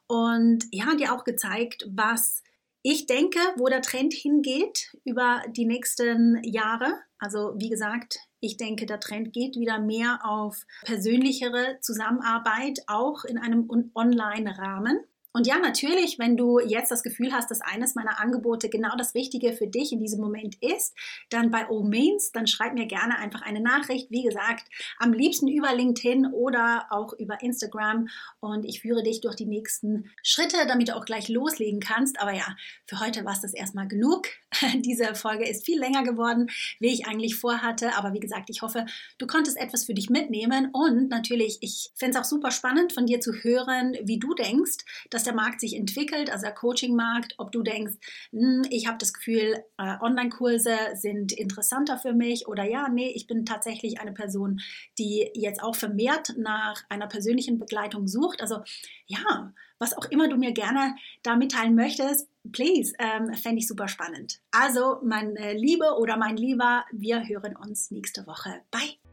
Und 0.07 0.65
ja, 0.73 0.93
dir 0.95 1.13
auch 1.13 1.23
gezeigt, 1.23 1.87
was 1.89 2.43
ich 2.83 3.07
denke, 3.07 3.39
wo 3.55 3.67
der 3.67 3.81
Trend 3.81 4.13
hingeht 4.13 4.95
über 5.05 5.41
die 5.47 5.65
nächsten 5.65 6.43
Jahre. 6.43 6.99
Also 7.17 7.53
wie 7.55 7.69
gesagt, 7.69 8.19
ich 8.41 8.57
denke, 8.57 8.85
der 8.85 8.99
Trend 8.99 9.31
geht 9.31 9.55
wieder 9.55 9.79
mehr 9.79 10.19
auf 10.23 10.65
persönlichere 10.83 11.79
Zusammenarbeit, 11.79 12.81
auch 12.87 13.23
in 13.23 13.37
einem 13.37 13.69
Online-Rahmen. 13.95 14.99
Und 15.33 15.47
ja, 15.47 15.57
natürlich, 15.57 16.19
wenn 16.19 16.37
du 16.37 16.59
jetzt 16.59 16.91
das 16.91 17.01
Gefühl 17.01 17.33
hast, 17.33 17.49
dass 17.49 17.61
eines 17.61 17.95
meiner 17.95 18.19
Angebote 18.19 18.69
genau 18.69 18.95
das 18.95 19.15
Richtige 19.15 19.53
für 19.53 19.65
dich 19.65 19.91
in 19.91 19.99
diesem 19.99 20.21
Moment 20.21 20.61
ist, 20.61 20.95
dann 21.31 21.49
bei 21.49 21.67
all 21.69 21.83
means, 21.83 22.31
dann 22.31 22.45
schreib 22.45 22.75
mir 22.75 22.85
gerne 22.85 23.17
einfach 23.17 23.41
eine 23.41 23.59
Nachricht. 23.59 24.11
Wie 24.11 24.21
gesagt, 24.21 24.65
am 24.99 25.11
liebsten 25.11 25.47
über 25.47 25.73
LinkedIn 25.73 26.27
oder 26.27 26.85
auch 26.91 27.13
über 27.13 27.41
Instagram. 27.41 28.09
Und 28.39 28.63
ich 28.65 28.81
führe 28.81 29.01
dich 29.01 29.21
durch 29.21 29.35
die 29.35 29.47
nächsten 29.47 30.11
Schritte, 30.21 30.67
damit 30.67 30.89
du 30.89 30.95
auch 30.95 31.05
gleich 31.05 31.29
loslegen 31.29 31.79
kannst. 31.79 32.21
Aber 32.21 32.31
ja, 32.31 32.55
für 32.85 32.99
heute 32.99 33.25
war 33.25 33.33
es 33.33 33.41
das 33.41 33.55
erstmal 33.55 33.87
genug. 33.87 34.27
Diese 34.75 35.15
Folge 35.15 35.49
ist 35.49 35.65
viel 35.65 35.79
länger 35.79 36.03
geworden, 36.03 36.51
wie 36.79 36.93
ich 36.93 37.07
eigentlich 37.07 37.35
vorhatte. 37.35 37.95
Aber 37.95 38.13
wie 38.13 38.19
gesagt, 38.19 38.51
ich 38.51 38.61
hoffe, 38.61 38.85
du 39.17 39.25
konntest 39.25 39.57
etwas 39.57 39.85
für 39.85 39.95
dich 39.95 40.11
mitnehmen. 40.11 40.69
Und 40.73 41.09
natürlich, 41.09 41.57
ich 41.61 41.89
finde 41.95 42.19
es 42.19 42.23
auch 42.23 42.29
super 42.29 42.51
spannend 42.51 42.93
von 42.93 43.07
dir 43.07 43.19
zu 43.19 43.33
hören, 43.33 43.97
wie 44.03 44.19
du 44.19 44.35
denkst, 44.35 44.85
dass 45.09 45.22
dass 45.23 45.33
der 45.33 45.35
Markt 45.35 45.61
sich 45.61 45.77
entwickelt, 45.77 46.29
also 46.29 46.43
der 46.43 46.53
Coaching-Markt, 46.53 47.35
ob 47.37 47.53
du 47.53 47.63
denkst, 47.63 47.93
hm, 48.31 48.63
ich 48.69 48.87
habe 48.87 48.97
das 48.97 49.13
Gefühl, 49.13 49.63
äh, 49.77 49.95
Online-Kurse 50.01 50.75
sind 50.95 51.31
interessanter 51.31 51.97
für 51.97 52.11
mich 52.11 52.45
oder 52.47 52.65
ja, 52.65 52.89
nee, 52.89 53.09
ich 53.15 53.25
bin 53.25 53.45
tatsächlich 53.45 54.01
eine 54.01 54.11
Person, 54.11 54.59
die 54.99 55.29
jetzt 55.33 55.63
auch 55.63 55.75
vermehrt 55.75 56.33
nach 56.37 56.83
einer 56.89 57.07
persönlichen 57.07 57.57
Begleitung 57.57 58.07
sucht. 58.07 58.41
Also 58.41 58.63
ja, 59.05 59.53
was 59.79 59.97
auch 59.97 60.05
immer 60.05 60.27
du 60.27 60.35
mir 60.35 60.51
gerne 60.51 60.95
da 61.23 61.37
mitteilen 61.37 61.75
möchtest, 61.75 62.27
please, 62.51 62.93
ähm, 62.99 63.33
fände 63.33 63.59
ich 63.59 63.67
super 63.67 63.87
spannend. 63.87 64.41
Also, 64.51 64.99
meine 65.03 65.53
Liebe 65.53 65.97
oder 65.97 66.17
mein 66.17 66.35
Lieber, 66.35 66.83
wir 66.91 67.27
hören 67.27 67.55
uns 67.55 67.91
nächste 67.91 68.27
Woche. 68.27 68.61
Bye! 68.71 69.12